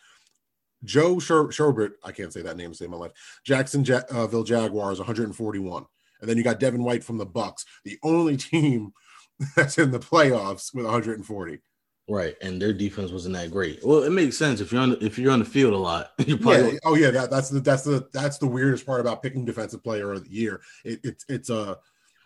[0.85, 3.13] Joe Sher- Sherbert, I can't say that name to save my life.
[3.45, 5.85] Jacksonville uh, Jaguars 141,
[6.21, 8.93] and then you got Devin White from the Bucks, the only team
[9.57, 11.59] that's in the playoffs with 140.
[12.09, 13.79] Right, and their defense wasn't that great.
[13.85, 16.11] Well, it makes sense if you're on the, if you're on the field a lot.
[16.19, 16.79] Probably Yeah.
[16.85, 17.13] Oh yeah.
[17.13, 20.31] That, that's the that's the that's the weirdest part about picking defensive player of the
[20.31, 20.61] year.
[20.85, 21.79] It, it's it's a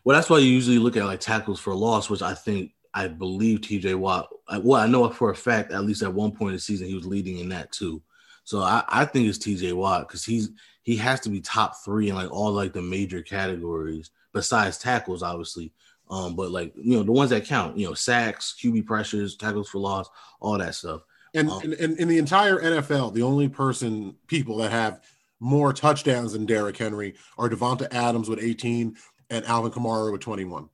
[0.04, 3.08] well, that's why you usually look at like tackles for loss, which I think I
[3.08, 3.94] believe T.J.
[3.96, 4.28] Watt.
[4.48, 6.86] I- Well, I know for a fact at least at one point in the season
[6.86, 8.02] he was leading in that too.
[8.44, 9.72] So I, I think it's T.J.
[9.72, 10.50] Watt because he's
[10.82, 15.22] he has to be top three in like all like the major categories besides tackles,
[15.22, 15.72] obviously.
[16.10, 19.70] Um, but like you know the ones that count, you know, sacks, QB pressures, tackles
[19.70, 20.08] for loss,
[20.40, 21.00] all that stuff.
[21.32, 25.00] and, Um, and, and in the entire NFL, the only person people that have
[25.40, 28.94] more touchdowns than Derrick Henry are Davante Adams with 18
[29.30, 30.68] and Alvin Kamara with 21.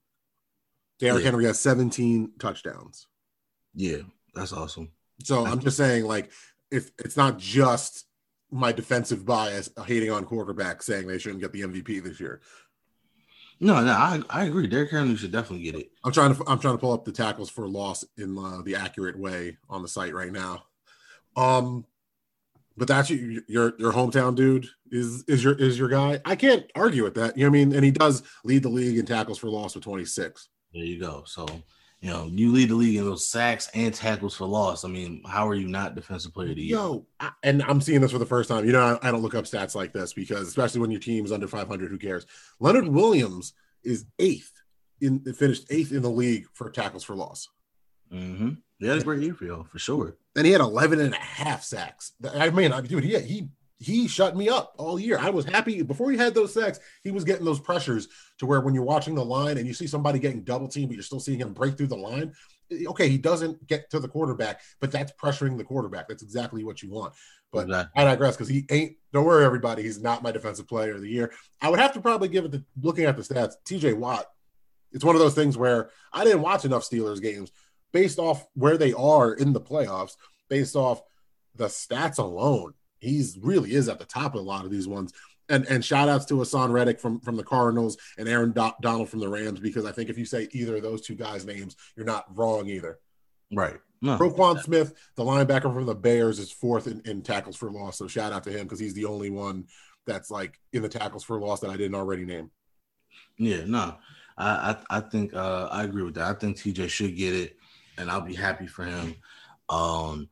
[0.99, 1.25] Derrick Yeah.
[1.31, 3.07] Henry has 17 touchdowns.
[3.73, 4.01] Yeah,
[4.33, 4.91] that's awesome.
[5.23, 6.31] So I'm just saying, like,
[6.69, 8.05] if it's not just
[8.51, 12.41] my defensive bias hating on quarterbacks saying they shouldn't get the MVP this year.
[13.59, 14.67] No, no, I, I agree.
[14.67, 15.91] Derrick Henry should definitely get it.
[16.03, 18.75] I'm trying to I'm trying to pull up the tackles for loss in uh, the
[18.75, 20.63] accurate way on the site right now.
[21.37, 21.85] Um,
[22.77, 26.19] but that's your your your hometown dude is is your is your guy.
[26.25, 27.37] I can't argue with that.
[27.37, 27.75] You know what I mean?
[27.75, 30.49] And he does lead the league in tackles for loss with 26.
[30.73, 31.23] There you go.
[31.25, 31.45] So,
[31.99, 34.85] you know, you lead the league in those sacks and tackles for loss.
[34.85, 36.77] I mean, how are you not defensive player of the year?
[36.77, 38.65] Yo, I, and I'm seeing this for the first time.
[38.65, 41.25] You know, I, I don't look up stats like this because especially when your team
[41.25, 42.25] is under 500, who cares?
[42.59, 43.53] Leonard Williams
[43.83, 44.51] is eighth
[45.01, 47.49] in finished eighth in the league for tackles for loss.
[48.13, 48.51] Mm-hmm.
[48.81, 50.17] He had a great year for y'all, for sure.
[50.35, 52.13] and he had 11 and a half sacks.
[52.33, 55.17] I mean, I dude, he he he shut me up all year.
[55.19, 56.79] I was happy before he had those sacks.
[57.03, 58.07] He was getting those pressures
[58.39, 60.95] to where when you're watching the line and you see somebody getting double teamed, but
[60.95, 62.33] you're still seeing him break through the line.
[62.71, 66.07] Eh, okay, he doesn't get to the quarterback, but that's pressuring the quarterback.
[66.07, 67.13] That's exactly what you want.
[67.51, 68.01] But Exactly.
[68.01, 68.97] I digress because he ain't.
[69.13, 69.83] Don't worry, everybody.
[69.83, 71.31] He's not my defensive player of the year.
[71.61, 73.53] I would have to probably give it to looking at the stats.
[73.65, 73.93] T.J.
[73.93, 74.25] Watt.
[74.93, 77.51] It's one of those things where I didn't watch enough Steelers games
[77.91, 80.15] based off where they are in the playoffs,
[80.49, 81.01] based off
[81.55, 82.73] the stats alone.
[82.99, 85.11] He's really is at the top of a lot of these ones.
[85.49, 89.09] And and shout outs to Haason Reddick from from the Cardinals and Aaron Do- Donald
[89.09, 91.75] from the Rams because I think if you say either of those two guys' names,
[91.97, 92.99] you're not wrong either.
[93.53, 93.79] right.
[94.03, 94.17] No.
[94.17, 97.99] Roquan Smith, the linebacker from the Bears, is fourth in, in tackles for loss.
[97.99, 99.65] So shout out to him because he's the only one
[100.07, 102.49] that's like in the tackles for loss that I didn't already name.
[103.37, 103.97] Yeah, no.
[104.37, 106.35] I, I I think uh I agree with that.
[106.35, 107.57] I think TJ should get it,
[107.97, 109.15] and I'll be happy for him.
[109.69, 110.29] Um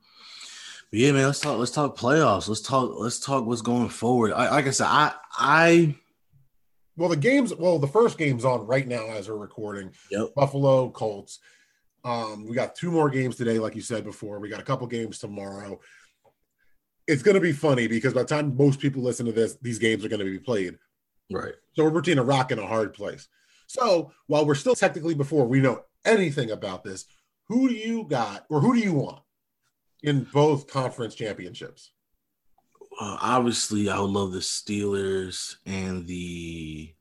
[0.92, 2.48] but yeah, man, let's talk let's talk playoffs.
[2.48, 4.34] Let's talk let's talk what's going forward.
[4.34, 5.96] I, like I said, I I
[6.98, 9.92] Well, the games, well, the first game's on right now as we're recording.
[10.10, 10.34] Yep.
[10.36, 11.40] Buffalo Colts.
[12.04, 14.40] Um, we got two more games today, like you said before.
[14.40, 15.80] We got a couple games tomorrow.
[17.08, 19.80] It's going to be funny because by the time most people listen to this, these
[19.80, 20.78] games are going to be played.
[21.32, 21.54] right.
[21.74, 23.28] So we're between a rock and a hard place.
[23.68, 27.06] So while we're still technically before we know anything about this,
[27.50, 29.22] who do you got or who do you want
[30.04, 31.92] in both conference championships?
[33.00, 36.94] uh, obviously, I would love the Steelers and the.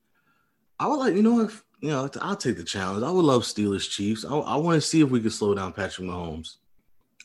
[0.79, 3.03] I would like, you know, if you know, I'll take the challenge.
[3.03, 4.25] I would love Steelers Chiefs.
[4.25, 6.57] I, I want to see if we can slow down Patrick Mahomes.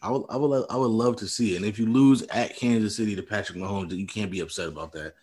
[0.01, 1.57] I would, I would, I would love to see it.
[1.57, 4.91] And if you lose at Kansas City to Patrick Mahomes, you can't be upset about
[4.93, 5.13] that.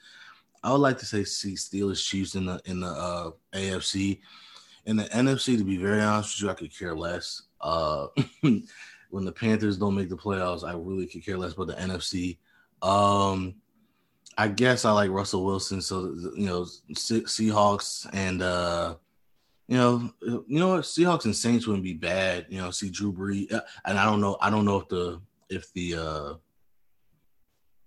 [0.62, 4.20] I would like to say see Steelers Chiefs in the in the uh, AFC.
[4.86, 7.42] In the NFC, to be very honest with you, I could care less.
[7.60, 8.08] Uh,
[9.10, 12.38] when the Panthers don't make the playoffs, I really could care less about the NFC.
[12.82, 13.56] Um,
[14.38, 18.94] I guess I like Russell Wilson, so you know Seahawks and uh,
[19.68, 22.46] you know you know what Seahawks and Saints wouldn't be bad.
[22.48, 25.20] You know, see Drew Brees, uh, and I don't know I don't know if the
[25.50, 26.34] if the uh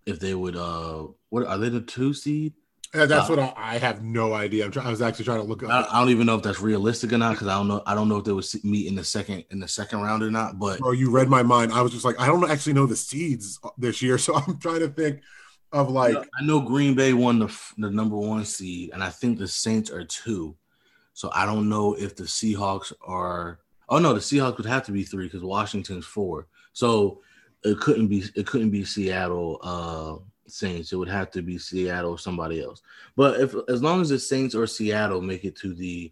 [0.05, 2.53] if they would uh what are they the two seed?
[2.93, 4.65] Yeah, that's uh, what I, I, have no idea.
[4.65, 5.69] I'm try, I was actually trying to look up.
[5.69, 7.81] I, I, don't even know if that's realistic or not because I don't know.
[7.87, 10.29] I don't know if they would meet in the second in the second round or
[10.29, 10.59] not.
[10.59, 11.73] But bro, you read my mind.
[11.73, 14.81] I was just like, I don't actually know the seeds this year, so I'm trying
[14.81, 15.21] to think
[15.71, 16.15] of like.
[16.15, 19.89] I know Green Bay won the the number one seed, and I think the Saints
[19.89, 20.55] are two.
[21.13, 23.59] So I don't know if the Seahawks are.
[23.89, 26.47] Oh no, the Seahawks would have to be three because Washington's four.
[26.73, 27.21] So
[27.63, 28.23] it couldn't be.
[28.35, 29.59] It couldn't be Seattle.
[29.63, 30.93] Uh, Saints.
[30.93, 32.83] It would have to be Seattle or somebody else.
[33.15, 36.11] But if as long as the Saints or Seattle make it to the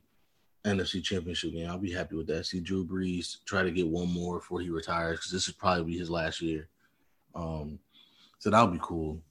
[0.66, 2.46] NFC Championship game, I'll be happy with that.
[2.48, 5.84] See Drew Brees try to get one more before he retires because this would probably
[5.84, 6.68] be his last year.
[7.36, 7.80] Um,
[8.40, 9.22] so that would be cool.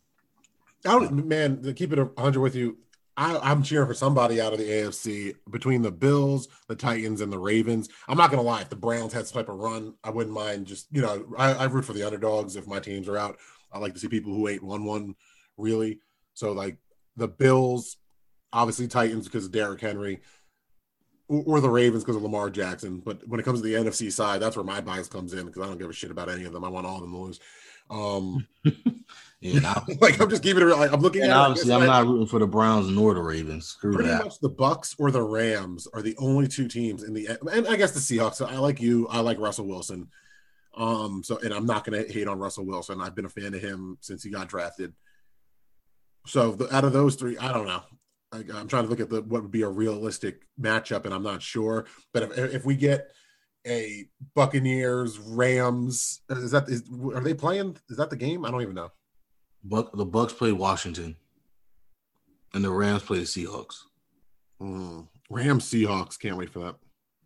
[0.86, 2.78] I would, man, to keep it 100 with you,
[3.16, 7.32] I, am cheering for somebody out of the AFC between the Bills, the Titans, and
[7.32, 7.88] the Ravens.
[8.08, 10.66] I'm not gonna lie, if the Browns had some type of run, I wouldn't mind.
[10.66, 13.38] Just you know, I, I root for the underdogs if my teams are out.
[13.72, 15.14] I like to see people who ain't won one
[15.56, 16.00] really.
[16.34, 16.78] So like
[17.16, 17.96] the Bills,
[18.52, 20.20] obviously Titans because of Derrick Henry,
[21.28, 22.98] or, the Ravens because of Lamar Jackson.
[22.98, 25.62] But when it comes to the NFC side, that's where my bias comes in because
[25.62, 26.64] I don't give a shit about any of them.
[26.64, 27.40] I want all of them to lose.
[27.88, 28.46] Um,
[29.40, 30.76] yeah, like I'm just keeping it real.
[30.76, 31.36] Like, I'm looking and at.
[31.36, 33.66] Obviously, I'm not rooting for the Browns nor the Ravens.
[33.66, 34.24] Screw pretty that.
[34.24, 37.28] much the Bucks or the Rams are the only two teams in the.
[37.52, 38.44] And I guess the Seahawks.
[38.44, 39.06] I like you.
[39.08, 40.08] I like Russell Wilson.
[40.76, 43.00] Um, so and I'm not gonna hate on Russell Wilson.
[43.00, 44.92] I've been a fan of him since he got drafted.
[46.26, 47.82] So the, out of those three, I don't know.
[48.32, 51.22] I, am trying to look at the what would be a realistic matchup, and I'm
[51.22, 51.86] not sure.
[52.12, 53.10] But if, if we get
[53.66, 57.76] a Buccaneers Rams, is that is, are they playing?
[57.88, 58.44] Is that the game?
[58.44, 58.90] I don't even know.
[59.64, 61.16] Buck the Bucks play Washington,
[62.54, 63.78] and the Rams play the Seahawks.
[64.60, 65.08] Mm.
[65.28, 66.18] Rams Seahawks.
[66.18, 66.76] Can't wait for that.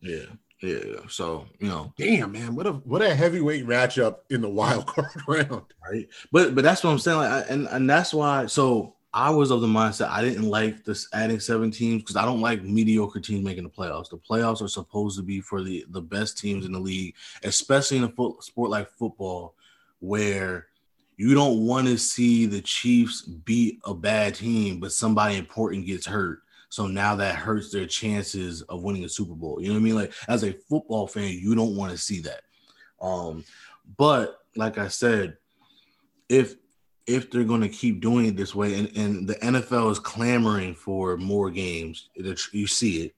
[0.00, 0.26] Yeah.
[0.62, 4.86] Yeah, so you know, damn man, what a what a heavyweight matchup in the wild
[4.86, 6.08] card round, right?
[6.32, 8.46] But but that's what I'm saying, like, I, and and that's why.
[8.46, 12.24] So I was of the mindset I didn't like this adding seven teams because I
[12.24, 14.10] don't like mediocre teams making the playoffs.
[14.10, 17.98] The playoffs are supposed to be for the the best teams in the league, especially
[17.98, 19.54] in a foot, sport like football,
[20.00, 20.68] where
[21.16, 26.06] you don't want to see the Chiefs beat a bad team, but somebody important gets
[26.06, 26.40] hurt
[26.74, 29.62] so now that hurts their chances of winning a Super Bowl.
[29.62, 29.94] You know what I mean?
[29.94, 32.40] Like as a football fan, you don't want to see that.
[33.00, 33.44] Um,
[33.96, 35.36] but like I said,
[36.28, 36.56] if
[37.06, 40.74] if they're going to keep doing it this way, and, and the NFL is clamoring
[40.74, 43.14] for more games, you see it.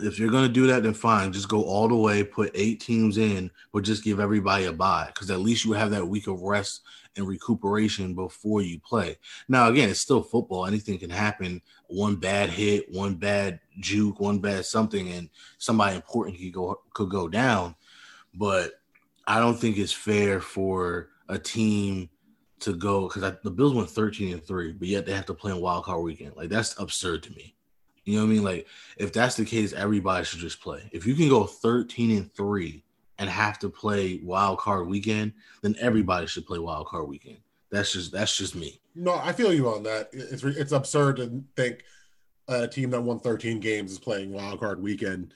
[0.00, 1.32] If you're going to do that, then fine.
[1.32, 5.12] Just go all the way, put eight teams in, but just give everybody a bye
[5.14, 6.80] because at least you have that week of rest
[7.16, 9.16] and recuperation before you play.
[9.48, 10.66] Now, again, it's still football.
[10.66, 11.62] Anything can happen.
[11.86, 17.10] One bad hit, one bad juke, one bad something, and somebody important could go could
[17.10, 17.74] go down.
[18.34, 18.72] But
[19.26, 22.10] I don't think it's fair for a team
[22.60, 25.52] to go because the Bills went 13 and three, but yet they have to play
[25.52, 26.36] on wild card weekend.
[26.36, 27.54] Like that's absurd to me.
[28.04, 28.44] You know what I mean?
[28.44, 30.88] Like if that's the case, everybody should just play.
[30.92, 32.84] If you can go 13 and three
[33.24, 35.32] and have to play wild card weekend,
[35.62, 37.38] then everybody should play wild card weekend.
[37.70, 38.80] That's just that's just me.
[38.94, 40.10] No, I feel you on that.
[40.12, 41.84] It's it's absurd to think
[42.48, 45.32] a team that won 13 games is playing wild card weekend.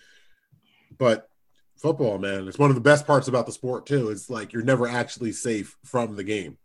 [0.99, 1.31] But
[1.79, 4.11] football, man, it's one of the best parts about the sport too.
[4.11, 6.59] It's like you're never actually safe from the game.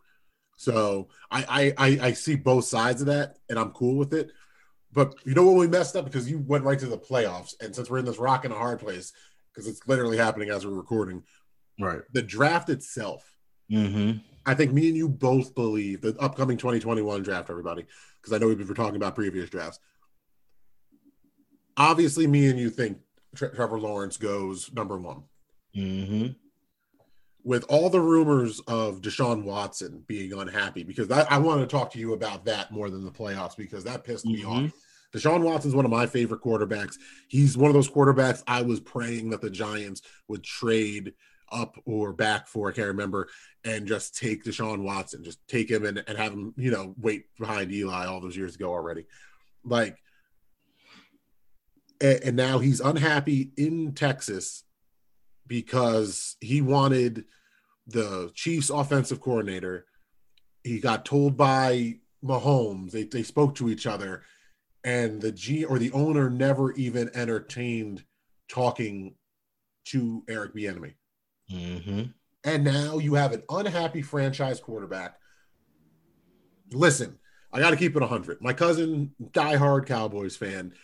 [0.58, 4.30] So I I I, see both sides of that, and I'm cool with it.
[4.92, 7.74] But you know what we messed up because you went right to the playoffs, and
[7.74, 9.14] since we're in this rock and a hard place,
[9.54, 11.22] because it's literally happening as we're recording.
[11.78, 12.00] Right.
[12.12, 13.30] The draft itself.
[13.70, 14.18] Mm-hmm.
[14.46, 17.86] I think me and you both believe the upcoming 2021 draft, everybody,
[18.20, 19.78] because I know we've been talking about previous drafts.
[21.76, 22.98] Obviously, me and you think
[23.34, 25.22] Tre- Trevor Lawrence goes number one.
[25.76, 26.32] Mm-hmm.
[27.42, 31.90] With all the rumors of Deshaun Watson being unhappy, because I, I wanted to talk
[31.92, 34.66] to you about that more than the playoffs because that pissed me mm-hmm.
[34.66, 34.72] off.
[35.14, 36.96] Deshaun Watson's one of my favorite quarterbacks.
[37.28, 41.12] He's one of those quarterbacks I was praying that the Giants would trade
[41.52, 43.28] up or back for, I can't remember,
[43.64, 47.26] and just take Deshaun Watson, just take him and, and have him, you know, wait
[47.38, 49.06] behind Eli all those years ago already.
[49.62, 49.98] Like,
[52.00, 54.64] and, and now he's unhappy in Texas
[55.46, 57.24] because he wanted
[57.86, 59.86] the Chiefs offensive coordinator.
[60.64, 64.22] He got told by Mahomes, they, they spoke to each other,
[64.84, 68.04] and the G or the owner never even entertained
[68.48, 69.14] talking
[69.86, 70.94] to Eric Bieniemy.
[71.50, 72.02] Mm-hmm.
[72.44, 75.18] And now you have an unhappy franchise quarterback.
[76.72, 77.18] Listen,
[77.52, 78.42] I got to keep it 100.
[78.42, 80.74] My cousin, diehard Cowboys fan,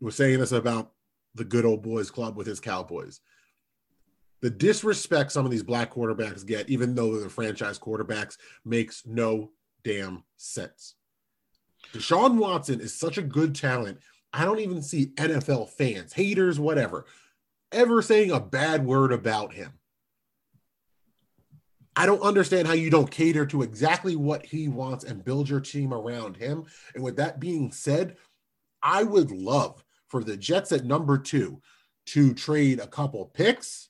[0.00, 0.92] was saying this about
[1.34, 3.20] the good old boys club with his Cowboys.
[4.40, 9.50] The disrespect some of these black quarterbacks get, even though they're franchise quarterbacks, makes no
[9.82, 10.94] damn sense.
[11.92, 13.98] Deshaun Watson is such a good talent.
[14.32, 17.06] I don't even see NFL fans, haters, whatever,
[17.72, 19.72] ever saying a bad word about him.
[21.96, 25.60] I don't understand how you don't cater to exactly what he wants and build your
[25.60, 26.64] team around him.
[26.94, 28.16] And with that being said,
[28.82, 31.60] I would love for the Jets at number two
[32.06, 33.88] to trade a couple picks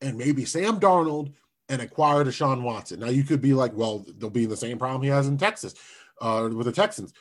[0.00, 1.34] and maybe Sam Darnold
[1.68, 3.00] and acquire Deshaun Watson.
[3.00, 5.36] Now you could be like, well, they'll be in the same problem he has in
[5.36, 5.74] Texas
[6.22, 7.12] uh, with the Texans.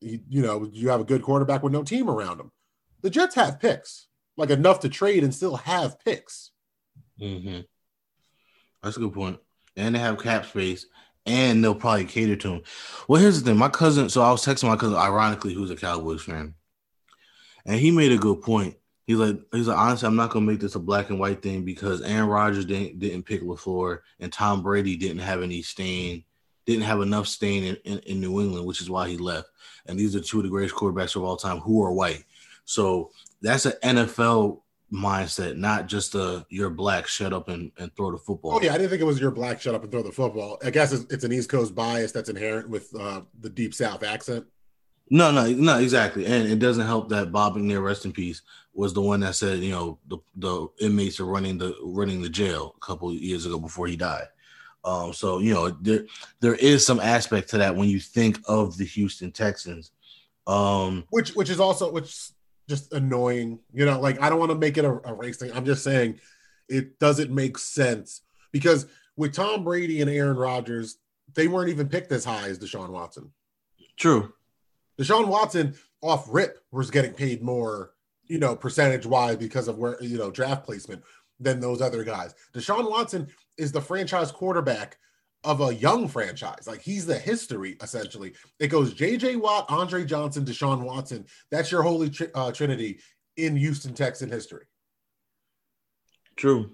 [0.00, 2.52] You, know, you have a good quarterback with no team around him.
[3.02, 6.52] The Jets have picks, like enough to trade and still have picks.
[7.20, 7.60] Mm-hmm.
[8.82, 9.40] That's a good point.
[9.76, 10.86] And they have cap space,
[11.26, 12.62] and they'll probably cater to him.
[13.08, 14.08] Well, here's the thing: my cousin.
[14.08, 16.54] So I was texting my cousin, ironically, who's a Cowboys fan,
[17.66, 18.76] and he made a good point.
[19.06, 21.64] He's like, he's like, honestly, I'm not gonna make this a black and white thing
[21.64, 26.24] because Aaron Rodgers didn't didn't pick LaFleur, and Tom Brady didn't have any stain,
[26.66, 29.48] didn't have enough stain in, in, in New England, which is why he left.
[29.86, 32.24] And these are two of the greatest quarterbacks of all time who are white.
[32.64, 33.10] So
[33.42, 38.18] that's an NFL mindset, not just a you're black, shut up and, and throw the
[38.18, 38.54] football.
[38.54, 40.58] Oh yeah, I didn't think it was your black shut up and throw the football.
[40.64, 44.02] I guess it's, it's an East Coast bias that's inherent with uh, the deep South
[44.02, 44.46] accent.
[45.10, 46.24] No, no, no, exactly.
[46.24, 48.40] And it doesn't help that Bob McNair, rest in peace,
[48.72, 52.28] was the one that said, you know, the, the inmates are running the running the
[52.30, 54.26] jail a couple years ago before he died.
[54.84, 56.04] Um, so you know, there
[56.40, 59.90] there is some aspect to that when you think of the Houston Texans.
[60.46, 62.30] Um, which which is also which
[62.68, 63.60] just annoying.
[63.72, 65.52] You know, like I don't want to make it a, a race thing.
[65.52, 66.20] I'm just saying
[66.68, 70.98] it doesn't make sense because with Tom Brady and Aaron Rodgers,
[71.34, 73.30] they weren't even picked as high as Deshaun Watson.
[73.96, 74.32] True.
[74.98, 77.94] Deshaun Watson off rip was getting paid more,
[78.26, 81.02] you know, percentage wise because of where you know draft placement
[81.40, 82.34] than those other guys.
[82.52, 84.98] Deshaun Watson is the franchise quarterback
[85.44, 86.66] of a young franchise.
[86.66, 88.32] Like he's the history essentially.
[88.58, 89.36] It goes J.J.
[89.36, 91.26] Watt, Andre Johnson, Deshaun Watson.
[91.50, 93.00] That's your holy tr- uh, trinity
[93.36, 94.64] in Houston Texan history.
[96.36, 96.70] True.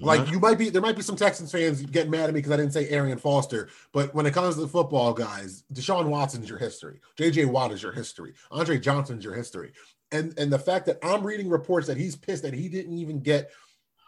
[0.00, 2.50] Like you might be, there might be some Texans fans getting mad at me because
[2.50, 3.68] I didn't say Arian Foster.
[3.92, 7.00] But when it comes to the football guys, Deshaun Watson's your history.
[7.16, 7.44] J.J.
[7.44, 8.32] Watt is your history.
[8.50, 9.72] Andre Johnson's your history.
[10.10, 13.20] And and the fact that I'm reading reports that he's pissed that he didn't even
[13.20, 13.50] get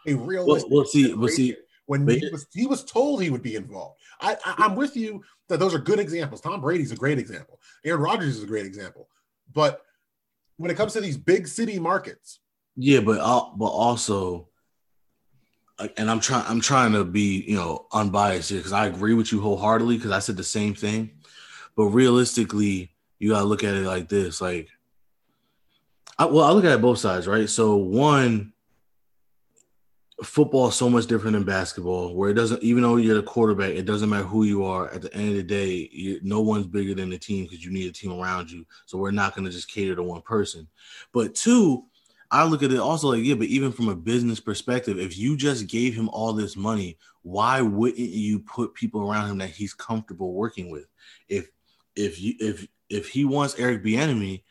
[0.05, 0.69] a realistic.
[0.69, 1.13] Well, we'll see.
[1.13, 1.55] We'll see
[1.85, 3.99] when he was he was told he would be involved.
[4.19, 6.41] I, I am with you that those are good examples.
[6.41, 7.59] Tom Brady's a great example.
[7.83, 9.07] Aaron Rodgers is a great example.
[9.53, 9.81] But
[10.57, 12.39] when it comes to these big city markets,
[12.75, 14.49] yeah, but uh, but also,
[15.97, 19.31] and I'm trying I'm trying to be you know unbiased here because I agree with
[19.31, 21.11] you wholeheartedly because I said the same thing.
[21.77, 24.69] But realistically, you gotta look at it like this: like,
[26.17, 27.49] I, well, I look at it both sides, right?
[27.49, 28.53] So one
[30.23, 33.71] football is so much different than basketball, where it doesn't even though you're the quarterback,
[33.71, 34.89] it doesn't matter who you are.
[34.89, 37.71] At the end of the day, you, no one's bigger than the team because you
[37.71, 38.65] need a team around you.
[38.85, 40.67] So we're not going to just cater to one person.
[41.11, 41.85] But two,
[42.31, 45.35] I look at it also like yeah, but even from a business perspective, if you
[45.35, 49.73] just gave him all this money, why wouldn't you put people around him that he's
[49.73, 50.87] comfortable working with?
[51.27, 51.49] If
[51.95, 54.43] if you if if he wants Eric Bieniemy,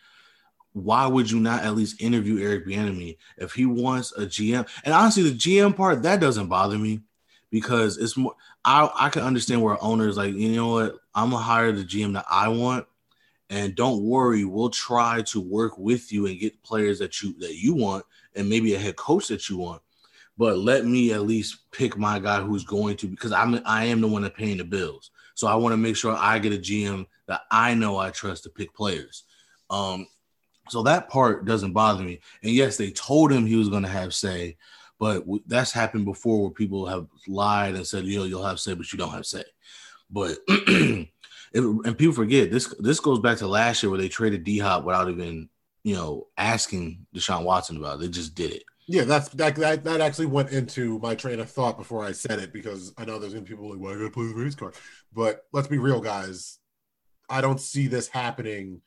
[0.75, 4.69] why would you not at least interview Eric Bieniemy if he wants a GM?
[4.85, 7.01] And honestly, the GM part that doesn't bother me
[7.51, 8.35] because it's more.
[8.65, 12.15] I I can understand where owners like you know what I'm gonna hire the GM
[12.15, 12.87] that I want,
[13.49, 17.55] and don't worry, we'll try to work with you and get players that you that
[17.55, 19.81] you want, and maybe a head coach that you want.
[20.37, 24.01] But let me at least pick my guy who's going to because I'm I am
[24.01, 25.13] the one that paying the bills.
[25.35, 28.43] So I want to make sure I get a GM that I know I trust
[28.43, 29.23] to pick players.
[29.71, 30.09] Um,
[30.69, 32.21] so that part doesn't bother me.
[32.43, 34.57] And yes, they told him he was going to have say,
[34.99, 38.93] but that's happened before where people have lied and said, "Yo, you'll have say, but
[38.93, 39.45] you don't have say."
[40.11, 41.09] But it,
[41.55, 42.73] and people forget this.
[42.79, 45.49] This goes back to last year where they traded D Hop without even
[45.83, 48.01] you know asking Deshaun Watson about it.
[48.01, 48.63] They just did it.
[48.87, 52.39] Yeah, that's that, that that actually went into my train of thought before I said
[52.39, 54.35] it because I know there's gonna be people like, why well, I gotta play the
[54.35, 54.75] race card?
[55.13, 56.59] But let's be real, guys.
[57.29, 58.83] I don't see this happening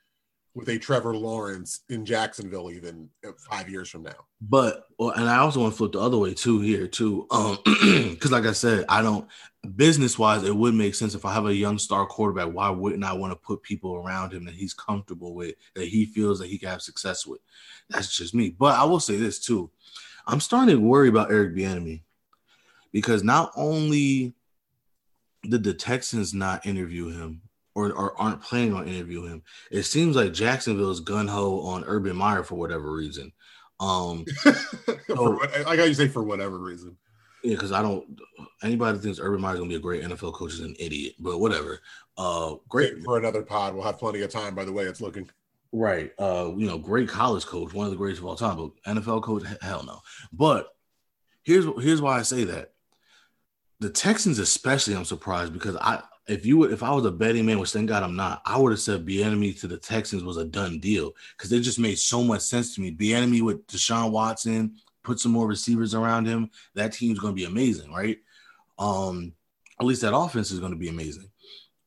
[0.57, 4.25] with a Trevor Lawrence in Jacksonville even five years from now.
[4.41, 7.59] But well, and I also want to flip the other way too here too, um,
[7.65, 9.27] because like I said, I don't
[9.75, 12.51] business wise, it would make sense if I have a young star quarterback.
[12.51, 16.05] Why wouldn't I want to put people around him that he's comfortable with, that he
[16.05, 17.39] feels that he can have success with?
[17.91, 18.49] That's just me.
[18.49, 19.69] But I will say this too,
[20.25, 22.01] I'm starting to worry about Eric Bieniemy
[22.91, 24.33] because not only
[25.47, 27.41] did the Texans not interview him,
[27.77, 29.43] or, or aren't planning on interviewing him.
[29.69, 33.31] It seems like Jacksonville's gun ho on Urban Meyer for whatever reason.
[33.79, 34.25] Um,
[35.07, 36.97] so, I got you say for whatever reason.
[37.43, 38.19] Yeah, because I don't.
[38.63, 41.13] Anybody that thinks Urban Meyer's gonna be a great NFL coach is an idiot.
[41.19, 41.79] But whatever.
[42.17, 43.75] Uh, great for another pod.
[43.75, 44.55] We'll have plenty of time.
[44.55, 45.29] By the way, it's looking
[45.71, 46.11] right.
[46.17, 48.57] Uh, you know, great college coach, one of the greatest of all time.
[48.57, 50.01] But NFL coach, hell no.
[50.33, 50.75] But
[51.43, 52.71] here's here's why I say that.
[53.79, 57.59] The Texans, especially, I'm surprised because I if you if I was a betting man,
[57.59, 60.45] which thank God I'm not, I would have said Bieniemy to the Texans was a
[60.45, 62.93] done deal because it just made so much sense to me.
[62.93, 66.49] Bieniemy with Deshaun Watson, put some more receivers around him.
[66.75, 68.17] That team's going to be amazing, right?
[68.77, 69.33] Um,
[69.79, 71.29] at least that offense is going to be amazing.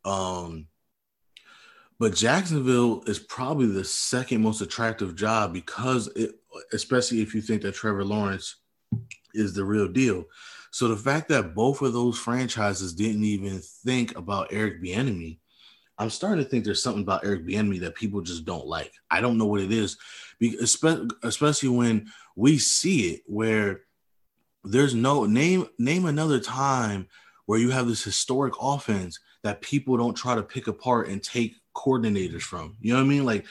[0.04, 0.66] Um,
[1.98, 6.36] but Jacksonville is probably the second most attractive job because it,
[6.72, 8.56] especially if you think that Trevor Lawrence
[9.34, 10.24] is the real deal.
[10.70, 15.38] So the fact that both of those franchises didn't even think about Eric Bieniemy,
[15.98, 18.92] I'm starting to think there's something about Eric Bieniemy that people just don't like.
[19.10, 19.98] I don't know what it is,
[21.22, 23.82] especially when we see it where
[24.64, 27.08] there's no name name another time
[27.46, 31.56] where you have this historic offense that people don't try to pick apart and take
[31.74, 32.76] coordinators from.
[32.80, 33.24] You know what I mean?
[33.24, 33.46] Like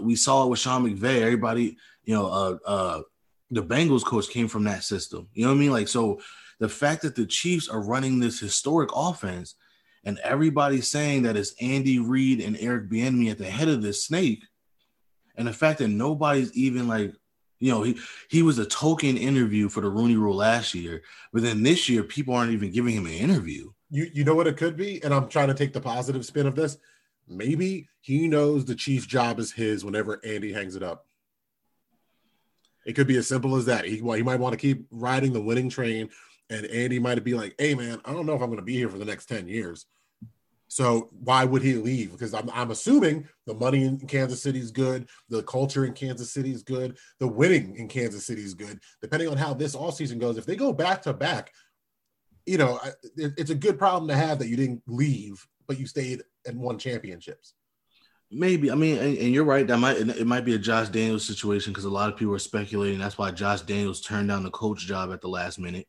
[0.00, 1.22] we saw it with Sean McVay.
[1.22, 3.02] Everybody, you know, uh, uh,
[3.50, 5.28] the Bengals coach came from that system.
[5.32, 5.72] You know what I mean?
[5.72, 6.20] Like so
[6.60, 9.56] the fact that the Chiefs are running this historic offense
[10.04, 14.04] and everybody's saying that it's Andy Reid and Eric Bieniemy at the head of this
[14.04, 14.44] snake,
[15.36, 17.14] and the fact that nobody's even like,
[17.58, 17.98] you know, he
[18.30, 21.02] he was a token interview for the Rooney Rule last year,
[21.32, 23.70] but then this year people aren't even giving him an interview.
[23.90, 26.46] You you know what it could be, and I'm trying to take the positive spin
[26.46, 26.78] of this.
[27.28, 31.06] Maybe he knows the Chiefs' job is his whenever Andy hangs it up.
[32.86, 33.84] It could be as simple as that.
[33.84, 36.08] He, well, he might want to keep riding the winning train
[36.50, 38.76] and Andy might be like, "Hey, man, I don't know if I'm going to be
[38.76, 39.86] here for the next ten years."
[40.70, 42.12] So why would he leave?
[42.12, 46.32] Because I'm, I'm assuming the money in Kansas City is good, the culture in Kansas
[46.32, 48.78] City is good, the winning in Kansas City is good.
[49.02, 51.52] Depending on how this all season goes, if they go back to back,
[52.46, 52.78] you know,
[53.16, 56.60] it, it's a good problem to have that you didn't leave, but you stayed and
[56.60, 57.54] won championships.
[58.30, 59.66] Maybe I mean, and, and, you're right.
[59.66, 62.38] That might it might be a Josh Daniels situation because a lot of people are
[62.38, 65.88] speculating that's why Josh Daniels turned down the coach job at the last minute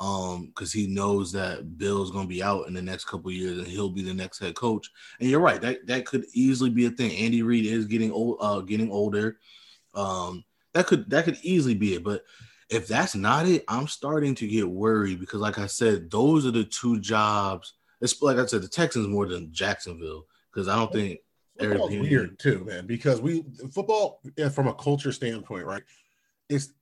[0.00, 3.66] um because he knows that Bill's gonna be out in the next couple years and
[3.66, 4.90] he'll be the next head coach.
[5.20, 7.12] And you're right, that that could easily be a thing.
[7.12, 9.38] Andy Reid is getting old, uh, getting older.
[9.94, 12.02] Um, that could that could easily be it.
[12.02, 12.24] But
[12.70, 16.52] if that's not it, I'm starting to get worried because, like I said, those are
[16.52, 17.74] the two jobs.
[18.00, 21.20] It's like I said, the Texans more than Jacksonville because I don't think.
[21.58, 22.86] Football's weird too, man.
[22.86, 23.44] Because we
[23.74, 24.22] football
[24.54, 25.82] from a culture standpoint, right?
[26.48, 26.72] It's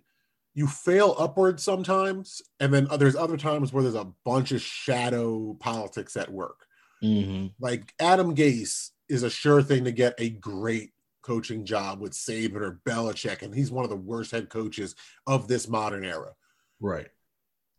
[0.54, 5.54] you fail upward sometimes, and then there's other times where there's a bunch of shadow
[5.60, 6.66] politics at work.
[7.02, 7.48] Mm-hmm.
[7.60, 10.90] Like Adam Gase is a sure thing to get a great
[11.22, 14.94] coaching job with Saban or Belichick, and he's one of the worst head coaches
[15.26, 16.32] of this modern era.
[16.80, 17.08] Right.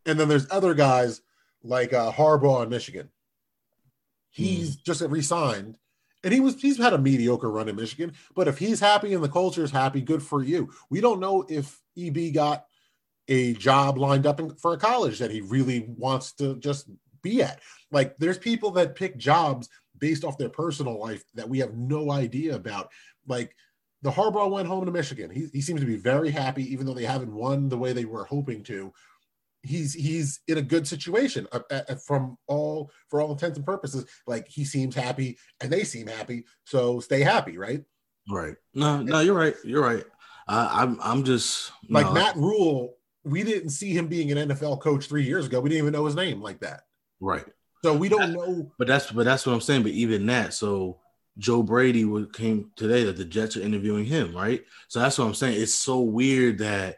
[0.06, 1.22] And then there's other guys
[1.64, 3.10] like uh, Harbaugh in Michigan.
[4.30, 4.84] He's mm.
[4.84, 5.78] just resigned,
[6.24, 8.14] and he was he's had a mediocre run in Michigan.
[8.36, 10.72] But if he's happy and the culture is happy, good for you.
[10.90, 12.66] We don't know if EB got
[13.28, 16.90] a job lined up in, for a college that he really wants to just
[17.22, 17.60] be at.
[17.92, 22.12] Like there's people that pick jobs based off their personal life that we have no
[22.12, 22.90] idea about.
[23.28, 23.56] Like
[24.02, 25.30] the Harbaugh went home to Michigan.
[25.30, 28.06] He, he seems to be very happy, even though they haven't won the way they
[28.06, 28.94] were hoping to.
[29.62, 34.06] He's he's in a good situation uh, uh, from all for all intents and purposes.
[34.26, 36.46] Like he seems happy, and they seem happy.
[36.64, 37.84] So stay happy, right?
[38.30, 38.56] Right.
[38.74, 39.56] No, no, you're right.
[39.66, 40.06] You're right.
[40.50, 42.96] I, I'm I'm just like no, Matt Rhule.
[43.24, 45.60] we didn't see him being an NFL coach three years ago.
[45.60, 46.82] We didn't even know his name like that.
[47.20, 47.46] Right.
[47.84, 48.72] So we don't know.
[48.78, 49.84] But that's but that's what I'm saying.
[49.84, 51.00] But even that, so
[51.38, 54.64] Joe Brady came today that the Jets are interviewing him, right?
[54.88, 55.62] So that's what I'm saying.
[55.62, 56.98] It's so weird that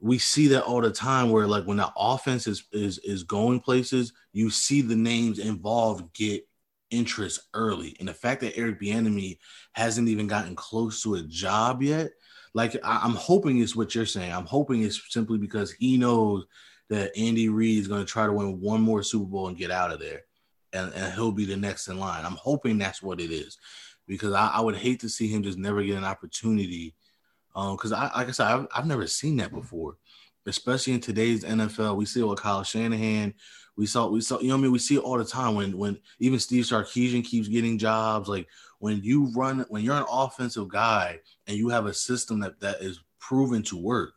[0.00, 3.60] we see that all the time where like when the offense is is is going
[3.60, 6.48] places, you see the names involved get
[6.90, 7.94] interest early.
[7.98, 9.38] And the fact that Eric Bieniemy
[9.72, 12.10] hasn't even gotten close to a job yet,
[12.56, 14.32] like I, I'm hoping it's what you're saying.
[14.32, 16.46] I'm hoping it's simply because he knows
[16.88, 19.70] that Andy Reid is going to try to win one more Super Bowl and get
[19.70, 20.22] out of there,
[20.72, 22.24] and, and he'll be the next in line.
[22.24, 23.58] I'm hoping that's what it is,
[24.08, 26.94] because I, I would hate to see him just never get an opportunity.
[27.54, 29.98] Because um, I, like I said, I've, I've never seen that before,
[30.46, 31.96] especially in today's NFL.
[31.96, 33.34] We see it with Kyle Shanahan.
[33.76, 35.56] We saw, we saw, you know, what I mean, we see it all the time
[35.56, 38.30] when, when even Steve Sarkisian keeps getting jobs.
[38.30, 38.48] Like
[38.78, 42.80] when you run, when you're an offensive guy and you have a system that that
[42.80, 44.14] is proven to work,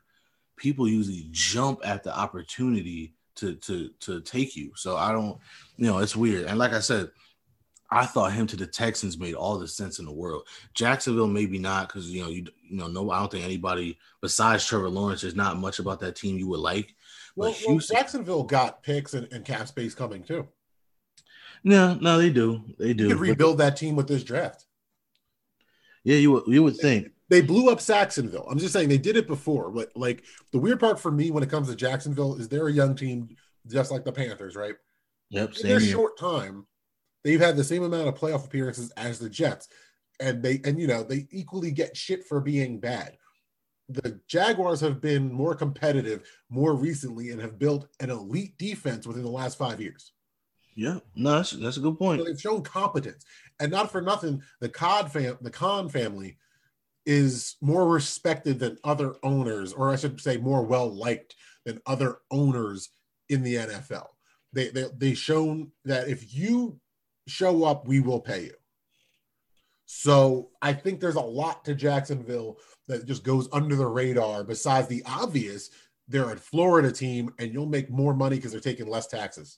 [0.55, 4.71] people usually jump at the opportunity to to to take you.
[4.75, 5.37] So I don't,
[5.77, 6.45] you know, it's weird.
[6.45, 7.09] And like I said,
[7.91, 10.43] I thought him to the Texans made all the sense in the world.
[10.73, 14.65] Jacksonville, maybe not, because you know, you you know, no, I don't think anybody besides
[14.65, 15.21] Trevor Lawrence.
[15.21, 16.95] There's not much about that team you would like.
[17.35, 20.47] Well, well Jacksonville got picks and, and, cap space coming too.
[21.63, 22.63] No, no, they do.
[22.77, 23.03] They do.
[23.03, 24.65] You could rebuild that team with this draft.
[26.03, 26.43] Yeah, you would.
[26.47, 28.47] You would think they blew up Sacksonville.
[28.49, 29.69] I'm just saying they did it before.
[29.71, 32.73] But like the weird part for me when it comes to Jacksonville is they're a
[32.73, 33.35] young team,
[33.67, 34.75] just like the Panthers, right?
[35.29, 35.57] Yep.
[35.61, 36.65] In their short time,
[37.23, 39.69] they've had the same amount of playoff appearances as the Jets,
[40.19, 43.15] and they and you know they equally get shit for being bad.
[43.89, 49.23] The Jaguars have been more competitive more recently and have built an elite defense within
[49.23, 50.13] the last five years.
[50.79, 52.21] Yeah, no, that's, that's a good point.
[52.21, 53.25] So they've shown competence,
[53.59, 56.37] and not for nothing, the Cod fam, the Khan family,
[57.05, 62.19] is more respected than other owners, or I should say, more well liked than other
[62.31, 62.91] owners
[63.27, 64.07] in the NFL.
[64.53, 66.79] They they they shown that if you
[67.27, 68.53] show up, we will pay you.
[69.85, 72.57] So I think there's a lot to Jacksonville
[72.87, 74.45] that just goes under the radar.
[74.45, 75.71] Besides the obvious,
[76.07, 79.57] they're a Florida team, and you'll make more money because they're taking less taxes.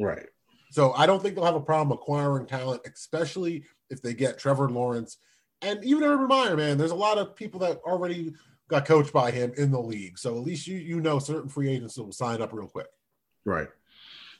[0.00, 0.26] Right.
[0.70, 4.68] So I don't think they'll have a problem acquiring talent, especially if they get Trevor
[4.68, 5.18] Lawrence
[5.62, 6.56] and even Urban Meyer.
[6.56, 8.32] Man, there's a lot of people that already
[8.68, 10.18] got coached by him in the league.
[10.18, 12.88] So at least you you know certain free agents will sign up real quick.
[13.44, 13.68] Right.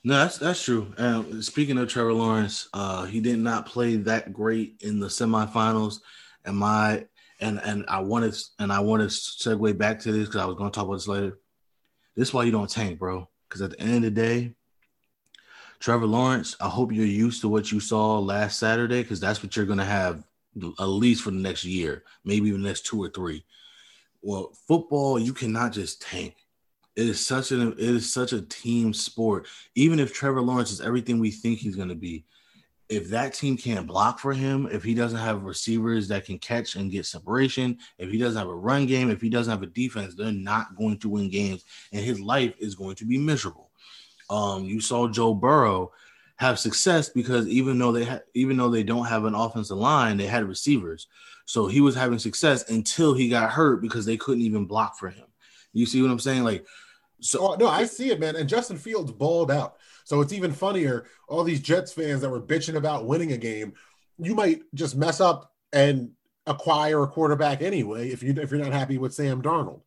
[0.03, 0.93] No, that's that's true.
[0.97, 5.99] And speaking of Trevor Lawrence, uh, he did not play that great in the semifinals.
[6.45, 7.05] And my
[7.41, 10.55] and and I wanted and I wanted to segue back to this because I was
[10.55, 11.37] going to talk about this later.
[12.15, 13.27] This is why you don't tank, bro.
[13.47, 14.53] Because at the end of the day,
[15.79, 19.55] Trevor Lawrence, I hope you're used to what you saw last Saturday because that's what
[19.55, 20.23] you're going to have
[20.79, 23.45] at least for the next year, maybe even the next two or three.
[24.21, 26.35] Well, football, you cannot just tank.
[26.95, 29.47] It is such an it is such a team sport.
[29.75, 32.25] Even if Trevor Lawrence is everything we think he's going to be,
[32.89, 36.75] if that team can't block for him, if he doesn't have receivers that can catch
[36.75, 39.67] and get separation, if he doesn't have a run game, if he doesn't have a
[39.67, 41.63] defense, they're not going to win games,
[41.93, 43.68] and his life is going to be miserable.
[44.29, 45.91] Um, you saw Joe Burrow
[46.37, 50.17] have success because even though they ha- even though they don't have an offensive line,
[50.17, 51.07] they had receivers.
[51.45, 55.09] So he was having success until he got hurt because they couldn't even block for
[55.09, 55.25] him.
[55.73, 56.43] You see what I'm saying?
[56.43, 56.65] Like
[57.21, 58.35] so oh, no, I see it, man.
[58.35, 59.77] And Justin Fields balled out.
[60.03, 61.05] So it's even funnier.
[61.27, 63.73] All these Jets fans that were bitching about winning a game,
[64.17, 66.11] you might just mess up and
[66.47, 69.81] acquire a quarterback anyway if you if you're not happy with Sam Darnold.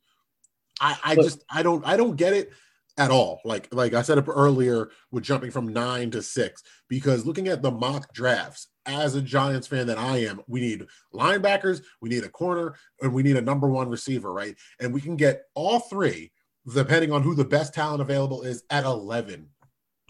[0.81, 2.53] I, I just I don't I don't get it
[2.99, 3.41] at all.
[3.45, 7.63] Like like I said up earlier with jumping from nine to six, because looking at
[7.63, 12.25] the mock drafts, as a Giants fan that I am, we need linebackers, we need
[12.25, 14.57] a corner, and we need a number one receiver, right?
[14.81, 16.33] And we can get all three
[16.73, 19.49] depending on who the best talent available is at 11.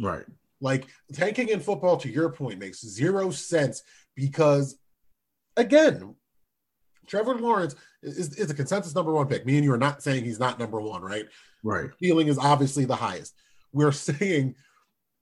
[0.00, 0.24] Right.
[0.60, 3.82] Like tanking in football, to your point, makes zero sense
[4.14, 4.76] because,
[5.56, 6.14] again,
[7.06, 9.46] Trevor Lawrence is, is a consensus number one pick.
[9.46, 11.26] Me and you are not saying he's not number one, right?
[11.62, 11.90] Right.
[11.98, 13.34] Feeling is obviously the highest.
[13.72, 14.54] We're saying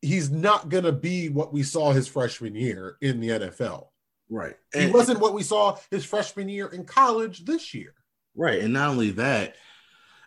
[0.03, 3.89] he's not going to be what we saw his freshman year in the NFL.
[4.29, 4.55] Right.
[4.73, 7.95] He wasn't what we saw his freshman year in college this year.
[8.37, 8.61] Right.
[8.61, 9.57] And not only that,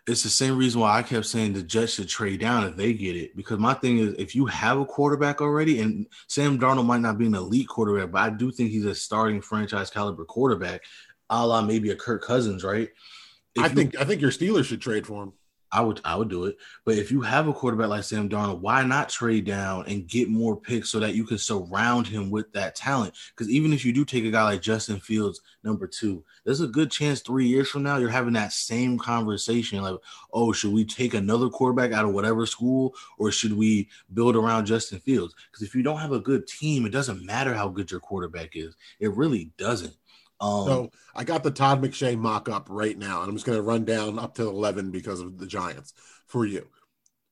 [0.06, 2.92] it's the same reason why I kept saying the Jets should trade down if they
[2.92, 3.34] get it.
[3.34, 7.16] Because my thing is, if you have a quarterback already, and Sam Darnold might not
[7.16, 10.82] be an elite quarterback, but I do think he's a starting franchise caliber quarterback,
[11.30, 12.90] a la maybe a Kirk Cousins, right?
[13.54, 15.32] If I think you, I think your Steelers should trade for him.
[15.74, 16.56] I would I would do it.
[16.84, 20.28] But if you have a quarterback like Sam Darnold, why not trade down and get
[20.28, 23.14] more picks so that you can surround him with that talent?
[23.30, 26.68] Because even if you do take a guy like Justin Fields, number two, there's a
[26.68, 29.82] good chance three years from now you're having that same conversation.
[29.82, 29.96] Like,
[30.32, 34.66] oh, should we take another quarterback out of whatever school, or should we build around
[34.66, 35.34] Justin Fields?
[35.50, 38.50] Because if you don't have a good team, it doesn't matter how good your quarterback
[38.54, 38.76] is.
[39.00, 39.96] It really doesn't.
[40.44, 43.56] Um, so I got the Todd McShay mock up right now, and I'm just going
[43.56, 45.94] to run down up to 11 because of the Giants
[46.26, 46.66] for you.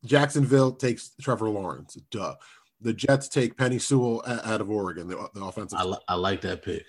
[0.04, 1.94] Jacksonville takes Trevor Lawrence.
[2.10, 2.34] Duh.
[2.80, 5.78] The Jets take Penei Sewell out of Oregon, the, the offensive.
[5.78, 6.84] I, li- I like that pick.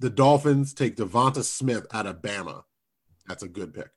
[0.00, 2.62] The Dolphins take DeVonta Smith out of Bama.
[3.28, 3.90] That's a good pick.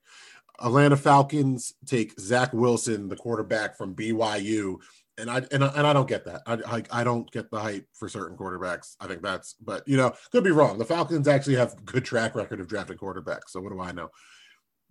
[0.59, 4.77] Atlanta Falcons take Zach Wilson, the quarterback from BYU,
[5.17, 6.41] and I and I, and I don't get that.
[6.45, 8.95] I, I I don't get the hype for certain quarterbacks.
[8.99, 10.77] I think that's, but you know, could be wrong.
[10.77, 13.49] The Falcons actually have good track record of drafting quarterbacks.
[13.49, 14.09] So what do I know?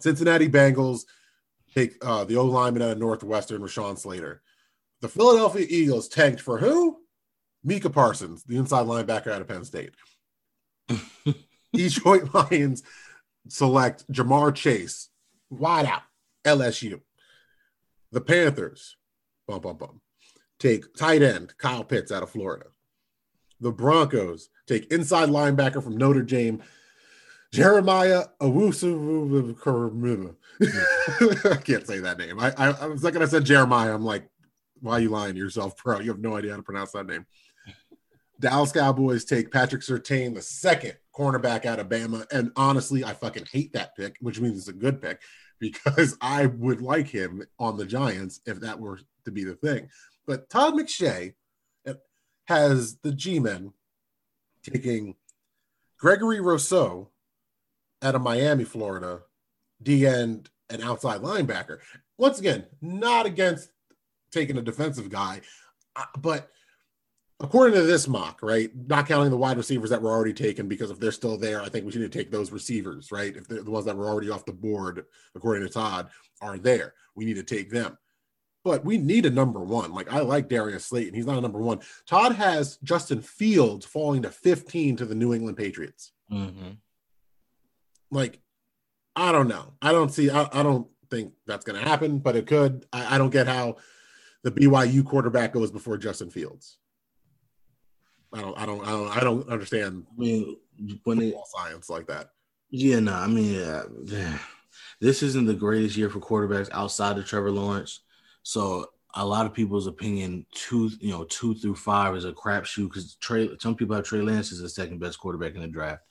[0.00, 1.02] Cincinnati Bengals
[1.74, 4.42] take uh, the O lineman out of Northwestern, Rashawn Slater.
[5.00, 6.98] The Philadelphia Eagles tanked for who?
[7.64, 9.94] Micah Parsons, the inside linebacker out of Penn State.
[11.72, 12.82] Detroit Lions
[13.48, 15.08] select Ja'Marr Chase,
[15.50, 16.02] wide out,
[16.44, 17.00] LSU.
[18.10, 18.96] The Panthers,
[19.48, 20.00] bum bum bum,
[20.62, 22.66] take tight end Kyle Pitts out of Florida.
[23.60, 26.62] The Broncos take inside linebacker from Notre Dame,
[27.52, 30.36] Jeremiah Owusu.
[31.50, 32.38] I can't say that name.
[32.38, 33.94] I, I, I was like, I said Jeremiah.
[33.94, 34.28] I'm like,
[34.80, 36.00] why are you lying to yourself, bro?
[36.00, 37.26] You have no idea how to pronounce that name.
[38.40, 42.26] Dallas Cowboys take Patrick Surtain, the second cornerback out of Bama.
[42.32, 45.20] And honestly, I fucking hate that pick, which means it's a good pick
[45.60, 49.88] because I would like him on the Giants if that were to be the thing.
[50.26, 51.34] But Todd McShay
[52.46, 53.72] has the G men
[54.62, 55.16] taking
[55.98, 57.10] Gregory Rousseau
[58.02, 59.22] out of Miami, Florida,
[59.82, 61.78] D end and outside linebacker.
[62.18, 63.70] Once again, not against
[64.32, 65.40] taking a defensive guy,
[65.96, 66.50] uh, but
[67.40, 70.90] according to this mock, right, not counting the wide receivers that were already taken, because
[70.90, 73.36] if they're still there, I think we to take those receivers, right?
[73.36, 75.04] If the ones that were already off the board,
[75.34, 76.08] according to Todd,
[76.40, 77.98] are there, we need to take them.
[78.64, 79.92] But we need a number one.
[79.92, 81.14] Like I like Darius Slayton.
[81.14, 81.80] He's not a number one.
[82.06, 86.12] Todd has Justin Fields falling to 15 to the New England Patriots.
[86.30, 86.72] Mm-hmm.
[88.10, 88.38] Like,
[89.16, 89.72] I don't know.
[89.82, 92.86] I don't see, I, I don't think that's going to happen, but it could.
[92.92, 93.76] I, I don't get how
[94.42, 96.78] the BYU quarterback goes before Justin Fields.
[98.32, 100.06] I don't, I don't, I don't, I don't understand.
[100.10, 100.56] I mean,
[101.04, 102.30] when they science like that.
[102.70, 103.52] Yeah, no, I mean,
[104.04, 104.38] yeah,
[105.00, 108.00] this isn't the greatest year for quarterbacks outside of Trevor Lawrence.
[108.42, 112.88] So a lot of people's opinion, two, you know, two through five is a crapshoot
[112.88, 113.50] because Trey.
[113.60, 116.02] Some people have Trey Lance as the second best quarterback in the draft.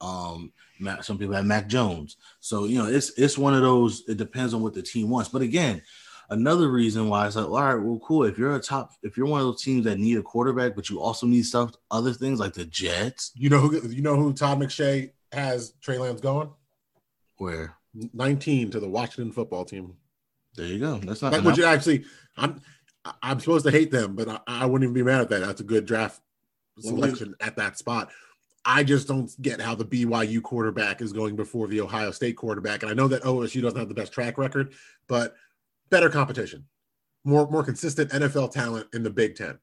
[0.00, 0.52] Um,
[1.00, 2.16] some people have Mac Jones.
[2.40, 4.02] So you know, it's it's one of those.
[4.08, 5.28] It depends on what the team wants.
[5.28, 5.82] But again,
[6.30, 8.24] another reason why it's like, all right, well, cool.
[8.24, 10.90] If you're a top, if you're one of those teams that need a quarterback, but
[10.90, 13.32] you also need stuff, other things like the Jets.
[13.34, 16.50] You know who you know who Todd McShay has Trey Lance going?
[17.36, 19.94] Where 19 to the Washington football team.
[20.54, 20.98] There you go.
[20.98, 21.32] That's not.
[21.32, 22.04] Like, would you actually?
[22.36, 22.60] I'm
[23.22, 25.40] I'm supposed to hate them, but I, I, wouldn't even be mad at that.
[25.40, 26.20] That's a good draft
[26.78, 28.10] selection at that spot.
[28.64, 32.82] I just don't get how the BYU quarterback is going before the Ohio State quarterback.
[32.82, 34.74] And I know that OSU doesn't have the best track record,
[35.08, 35.34] but
[35.90, 36.64] better competition,
[37.24, 39.58] more more consistent NFL talent in the Big Ten.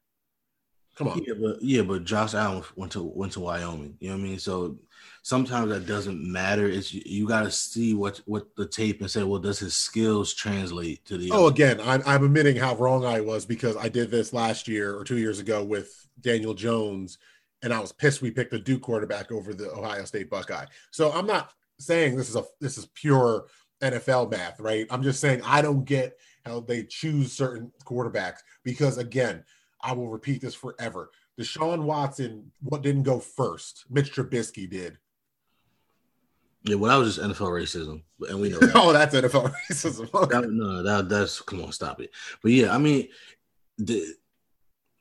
[1.00, 1.24] Come on.
[1.26, 3.96] Yeah, but yeah, but Josh Allen went to went to Wyoming.
[4.02, 4.38] You know what I mean?
[4.38, 4.78] So
[5.22, 6.68] sometimes that doesn't matter.
[6.68, 9.24] It's you got to see what what the tape and say.
[9.24, 11.32] Well, does his skills translate to the?
[11.32, 11.54] Oh, other?
[11.54, 15.06] again, I'm I'm admitting how wrong I was because I did this last year or
[15.06, 17.18] two years ago with Daniel Jones,
[17.64, 20.66] and I was pissed we picked the Duke quarterback over the Ohio State Buckeye.
[20.92, 23.46] So I'm not saying this is a this is pure
[23.82, 24.86] NFL math, right?
[24.90, 29.46] I'm just saying I don't get how they choose certain quarterbacks because again,
[29.82, 31.12] I will repeat this forever.
[31.40, 33.86] Deshaun Watson, what didn't go first?
[33.90, 34.98] Mitch Trubisky did.
[36.64, 38.60] Yeah, well, that was just NFL racism, and we know.
[38.60, 38.76] That.
[38.76, 40.14] oh, that's NFL racism.
[40.14, 40.36] Okay.
[40.42, 42.12] That, no, that that's come on, stop it.
[42.44, 43.08] But yeah, I mean,
[43.78, 44.14] the,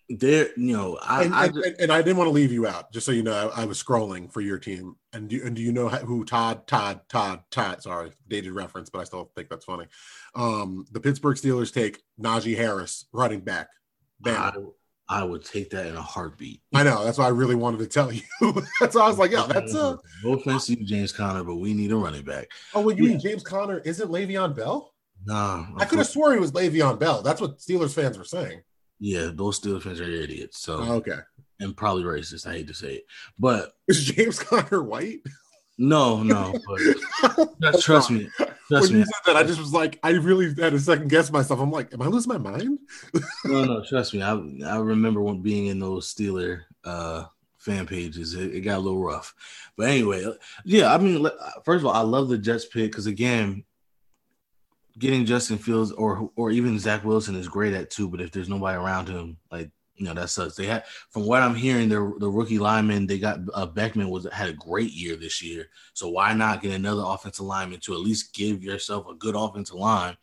[0.08, 2.92] there, you know, I and, I, and, and, I didn't want to leave you out,
[2.92, 3.50] just so you know.
[3.54, 6.66] I, I was scrolling for your team, and do, and do you know who Todd
[6.68, 7.82] Todd Todd Todd?
[7.82, 9.86] Sorry, dated reference, but I still think that's funny.
[10.36, 13.68] Um, the Pittsburgh Steelers take Najee Harris, running back.
[14.24, 14.52] I,
[15.08, 16.60] I would take that in a heartbeat.
[16.74, 17.02] I know.
[17.02, 18.22] That's why I really wanted to tell you.
[18.80, 21.56] that's why I was like, yeah, that's a no offense to you, James Conner, but
[21.56, 23.10] we need a running back." Oh, well, you yeah.
[23.12, 24.92] mean James Conner isn't Le'Veon Bell?
[25.24, 27.22] Nah, I could have swore he was Le'Veon Bell.
[27.22, 28.60] That's what Steelers fans were saying.
[29.00, 30.60] Yeah, those Steelers fans are idiots.
[30.60, 31.18] So oh, okay,
[31.60, 32.46] and probably racist.
[32.46, 33.04] I hate to say it,
[33.38, 35.20] but is James Conner white?
[35.80, 38.28] No, no, but trust me.
[38.36, 38.98] Trust when me.
[38.98, 41.60] you said that, I just was like, I really had a second guess myself.
[41.60, 42.80] I'm like, am I losing my mind?
[43.44, 44.20] no, no, trust me.
[44.20, 44.32] I
[44.66, 47.26] I remember when being in those Steeler uh,
[47.58, 48.34] fan pages.
[48.34, 49.34] It, it, got a little rough,
[49.76, 50.26] but anyway,
[50.64, 50.92] yeah.
[50.92, 51.28] I mean,
[51.64, 53.62] first of all, I love the Jets pick because again,
[54.98, 58.08] getting Justin Fields or or even Zach Wilson is great at too.
[58.08, 60.54] But if there's nobody around him, like you know, that sucks.
[60.54, 64.26] They had, from what I'm hearing, the the rookie lineman they got uh, Becton was
[64.32, 65.68] had a great year this year.
[65.92, 69.76] So why not get another offensive lineman to at least give yourself a good offensive
[69.76, 70.16] line,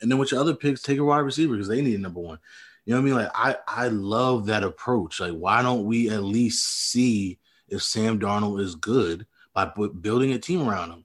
[0.00, 2.20] and then with your other picks, take a wide receiver because they need a number
[2.20, 2.38] one.
[2.86, 3.14] You know what I mean?
[3.16, 5.20] Like I I love that approach.
[5.20, 9.70] Like why don't we at least see if Sam Darnold is good by
[10.00, 11.04] building a team around him?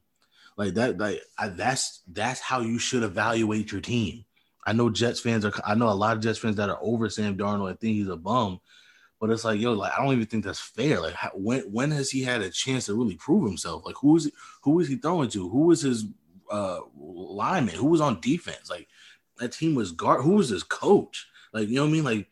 [0.56, 4.24] Like that, like I, that's that's how you should evaluate your team.
[4.66, 5.54] I know Jets fans are.
[5.66, 7.72] I know a lot of Jets fans that are over Sam Darnold.
[7.72, 8.60] I think he's a bum,
[9.20, 11.00] but it's like, yo, like I don't even think that's fair.
[11.02, 13.86] Like, how, when when has he had a chance to really prove himself?
[13.86, 15.50] Like, who is who is he throwing to?
[15.50, 16.06] Who was his
[16.50, 17.76] uh lineman?
[17.76, 18.70] Who was on defense?
[18.70, 18.88] Like,
[19.38, 20.22] that team was guard.
[20.22, 21.28] Who was his coach?
[21.52, 22.04] Like, you know what I mean?
[22.04, 22.28] Like,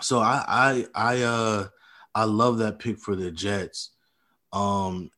[0.00, 1.68] so I I I uh
[2.14, 3.90] I love that pick for the Jets.
[4.52, 5.10] Um,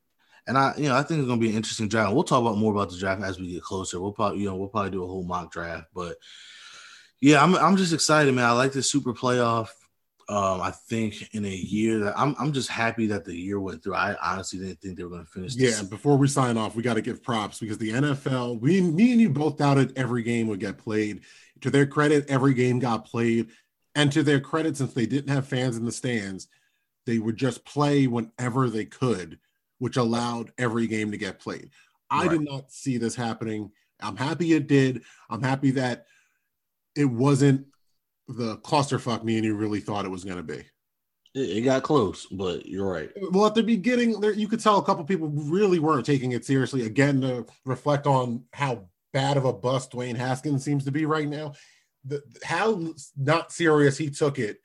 [0.49, 2.15] and I, you know, I think it's gonna be an interesting draft.
[2.15, 4.01] We'll talk about more about the draft as we get closer.
[4.01, 5.89] We'll probably, you know, we'll probably do a whole mock draft.
[5.95, 6.17] But
[7.21, 8.47] yeah, I'm I'm just excited, man.
[8.47, 9.69] I like the super playoff.
[10.31, 13.85] Um, I think in a year that I'm I'm just happy that the year went
[13.85, 13.95] through.
[13.95, 15.55] I honestly didn't think they were gonna finish.
[15.55, 15.83] Yeah, this.
[15.83, 19.21] before we sign off, we got to give props because the NFL, we me and
[19.21, 21.21] you both doubted every game would get played.
[21.63, 23.49] To their credit, every game got played.
[23.95, 26.47] And to their credit, since they didn't have fans in the stands,
[27.05, 29.39] they would just play whenever they could
[29.79, 31.71] which allowed every game to get played.
[32.11, 32.31] I Right.
[32.33, 33.71] did not see this happening.
[34.01, 35.03] I'm happy it did.
[35.29, 36.07] I'm happy that
[36.97, 37.67] it wasn't
[38.29, 40.65] the clusterfuck me and you really thought it was going to be.
[41.35, 43.11] It, it got close, but you're right.
[43.31, 46.45] Well, at the beginning, there, you could tell a couple people really weren't taking it
[46.45, 46.87] seriously.
[46.87, 51.29] Again, to reflect on how bad of a bust Dwayne Haskins seems to be right
[51.29, 51.55] now,
[52.05, 54.59] the, how not serious he took it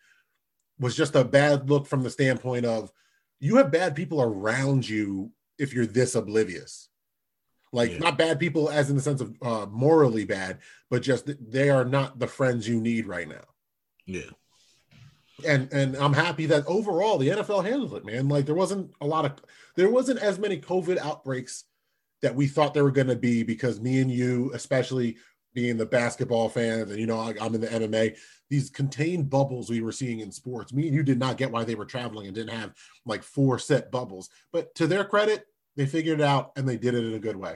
[0.79, 2.91] was just a bad look from the standpoint of
[3.39, 6.89] you have bad people around you if you're this oblivious.
[7.71, 7.97] Like Yeah.
[7.99, 10.59] not bad people as in the sense of uh, morally bad,
[10.89, 13.43] but just they are not the friends you need right now
[14.05, 14.29] Yeah.
[15.45, 18.29] and and I'm happy that overall the NFL handled it, man.
[18.29, 19.33] Like there wasn't a lot of
[19.75, 21.63] there wasn't as many COVID outbreaks
[22.21, 25.17] that we thought there were going to be because me and you, especially
[25.53, 28.15] being the basketball fans, and you know I, I'm in the MMA,
[28.53, 30.71] these contained bubbles we were seeing in sports.
[30.71, 32.71] Me and you did not get why they were traveling and didn't have
[33.03, 34.29] like four set bubbles.
[34.51, 37.35] But to their credit, they figured it out and they did it in a good
[37.35, 37.55] way.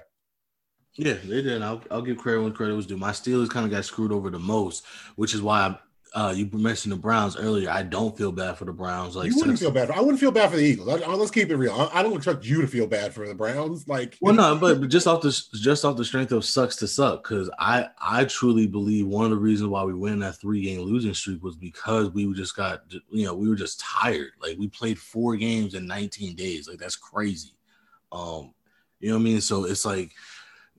[0.95, 1.61] Yeah, they did.
[1.61, 2.97] I'll, I'll give credit when credit was due.
[2.97, 4.87] My Steelers kind of got screwed over the most,
[5.17, 5.77] which is why
[6.13, 7.69] uh, you mentioned the Browns earlier.
[7.69, 9.15] I don't feel bad for the Browns.
[9.15, 9.87] Like, you wouldn't since- feel bad.
[9.89, 10.87] For, I wouldn't feel bad for the Eagles.
[10.89, 11.73] I, I- let's keep it real.
[11.73, 13.87] I, I don't expect you to feel bad for the Browns.
[13.87, 16.87] Like, well, no, but but just off the just off the strength of sucks to
[16.87, 20.61] suck, because I I truly believe one of the reasons why we win that three
[20.61, 24.31] game losing streak was because we just got you know we were just tired.
[24.41, 26.67] Like we played four games in 19 days.
[26.67, 27.53] Like that's crazy.
[28.11, 28.53] Um,
[28.99, 29.41] you know what I mean?
[29.41, 30.11] So it's like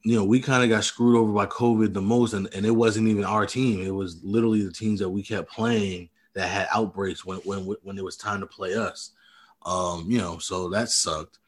[0.03, 2.71] you know, we kind of got screwed over by COVID the most, and, and it
[2.71, 3.85] wasn't even our team.
[3.85, 7.99] It was literally the teams that we kept playing that had outbreaks when when when
[7.99, 9.13] it was time to play us.
[9.65, 11.39] Um, you know, so that sucked.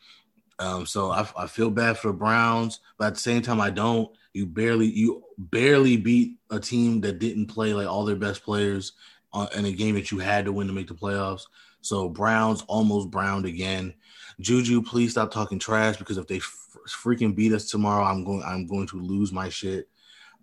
[0.59, 3.71] Um, so I, I feel bad for the Browns, but at the same time, I
[3.71, 4.11] don't.
[4.33, 8.93] You barely you barely beat a team that didn't play like all their best players
[9.33, 11.47] uh, in a game that you had to win to make the playoffs.
[11.81, 13.95] So Browns almost browned again.
[14.41, 16.41] Juju, please stop talking trash because if they
[16.89, 19.89] freaking beat us tomorrow, I'm going I'm going to lose my shit.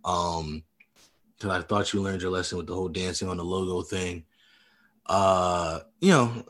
[0.05, 0.63] Um,
[1.37, 4.23] because I thought you learned your lesson with the whole dancing on the logo thing.
[5.05, 6.43] Uh, you know,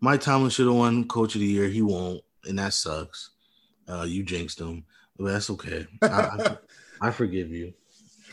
[0.00, 1.68] Mike Tomlin should have won Coach of the Year.
[1.68, 3.30] He won't, and that sucks.
[3.88, 4.84] Uh, you jinxed him,
[5.16, 5.86] but that's okay.
[6.02, 6.56] I, I,
[7.08, 7.72] I forgive you.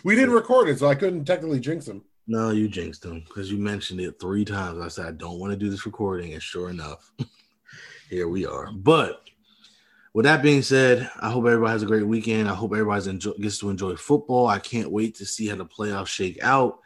[0.04, 2.04] we didn't record it, so I couldn't technically jinx them.
[2.28, 4.80] No, you jinxed him because you mentioned it three times.
[4.80, 7.12] I said I don't want to do this recording, and sure enough,
[8.10, 8.72] here we are.
[8.72, 9.22] But
[10.16, 12.48] with that being said, I hope everybody has a great weekend.
[12.48, 14.48] I hope everybody enjoy, gets to enjoy football.
[14.48, 16.80] I can't wait to see how the playoffs shake out.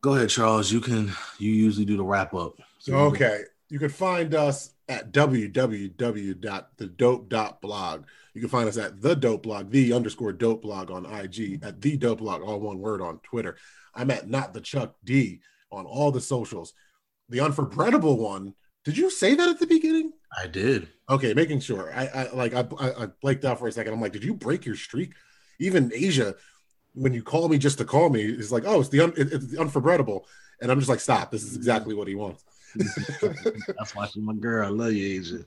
[0.00, 0.70] Go ahead, Charles.
[0.70, 1.10] You can.
[1.38, 2.54] You usually do the wrap up.
[2.78, 3.40] So Okay.
[3.70, 8.04] You can find us at www.thedope.blog.
[8.34, 11.80] You can find us at the dope blog, the underscore dope blog on IG, at
[11.80, 13.56] the dope blog, all one word on Twitter.
[13.96, 15.40] I'm at not the Chuck D
[15.72, 16.72] on all the socials.
[17.28, 18.54] The unforgettable one.
[18.84, 20.12] Did you say that at the beginning?
[20.40, 20.86] I did.
[21.10, 21.92] Okay, making sure.
[21.94, 23.92] I, I like I, I blanked out for a second.
[23.92, 25.12] I'm like, did you break your streak?
[25.58, 26.36] Even Asia,
[26.94, 29.32] when you call me just to call me, is like, oh, it's the un, it-
[29.32, 30.26] it's the unforgettable,
[30.62, 31.30] and I'm just like, stop.
[31.32, 32.44] This is exactly what he wants.
[33.22, 34.64] That's watching my girl.
[34.66, 35.44] I love you, Asia.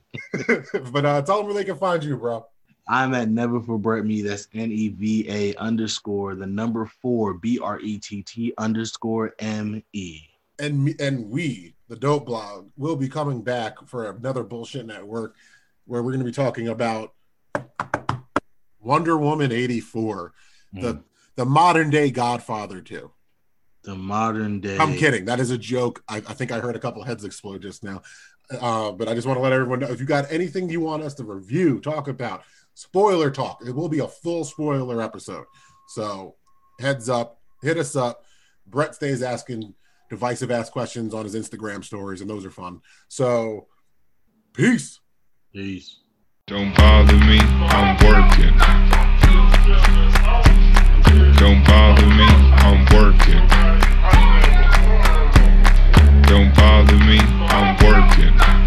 [0.92, 2.46] but uh, tell them where they can find you, bro.
[2.86, 4.20] I'm at Never for Brett Me.
[4.20, 9.34] That's N E V A underscore the number four B R E T T underscore
[9.38, 10.20] M E.
[10.58, 15.34] And me, and we, the Dope Blog, will be coming back for another bullshit network
[15.86, 17.12] where we're going to be talking about
[18.80, 20.32] Wonder Woman '84,
[20.72, 21.02] the
[21.36, 23.10] the modern day Godfather too.
[23.84, 24.78] The modern day.
[24.78, 25.26] I'm kidding.
[25.26, 26.02] That is a joke.
[26.08, 28.02] I, I think I heard a couple heads explode just now.
[28.50, 31.02] Uh, but I just want to let everyone know if you got anything you want
[31.02, 35.44] us to review, talk about, spoiler talk, it will be a full spoiler episode.
[35.88, 36.36] So
[36.80, 38.24] heads up, hit us up.
[38.66, 39.74] Brett stays asking
[40.10, 42.80] divisive ass questions on his Instagram stories, and those are fun.
[43.08, 43.68] So
[44.54, 45.00] peace.
[45.54, 45.98] Peace.
[46.48, 48.58] Don't bother me, I'm working.
[51.38, 52.26] Don't bother me,
[52.58, 53.46] I'm working.
[56.22, 58.63] Don't bother me, I'm working.